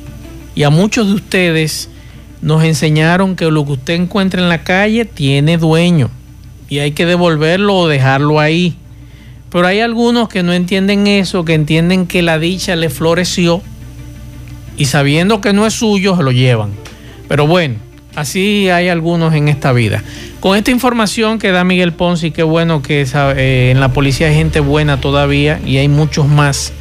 [0.55, 1.91] y a muchos de ustedes,
[2.41, 6.11] nos enseñaron que lo que usted encuentra en la calle tiene dueño.
[6.69, 8.77] Y hay que devolverlo o dejarlo ahí.
[9.51, 13.63] Pero hay algunos que no entienden eso, que entienden que la dicha le floreció
[14.77, 16.71] y sabiendo que no es suyo, se lo llevan.
[17.29, 17.77] Pero bueno,
[18.15, 20.03] así hay algunos en esta vida.
[20.41, 24.29] Con esta información que da Miguel Ponce, y qué bueno que eh, en la policía
[24.29, 26.73] hay gente buena todavía y hay muchos más,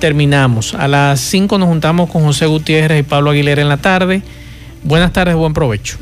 [0.00, 0.74] terminamos.
[0.74, 4.22] A las 5 nos juntamos con José Gutiérrez y Pablo Aguilera en la tarde.
[4.82, 5.98] Buenas tardes, buen provecho.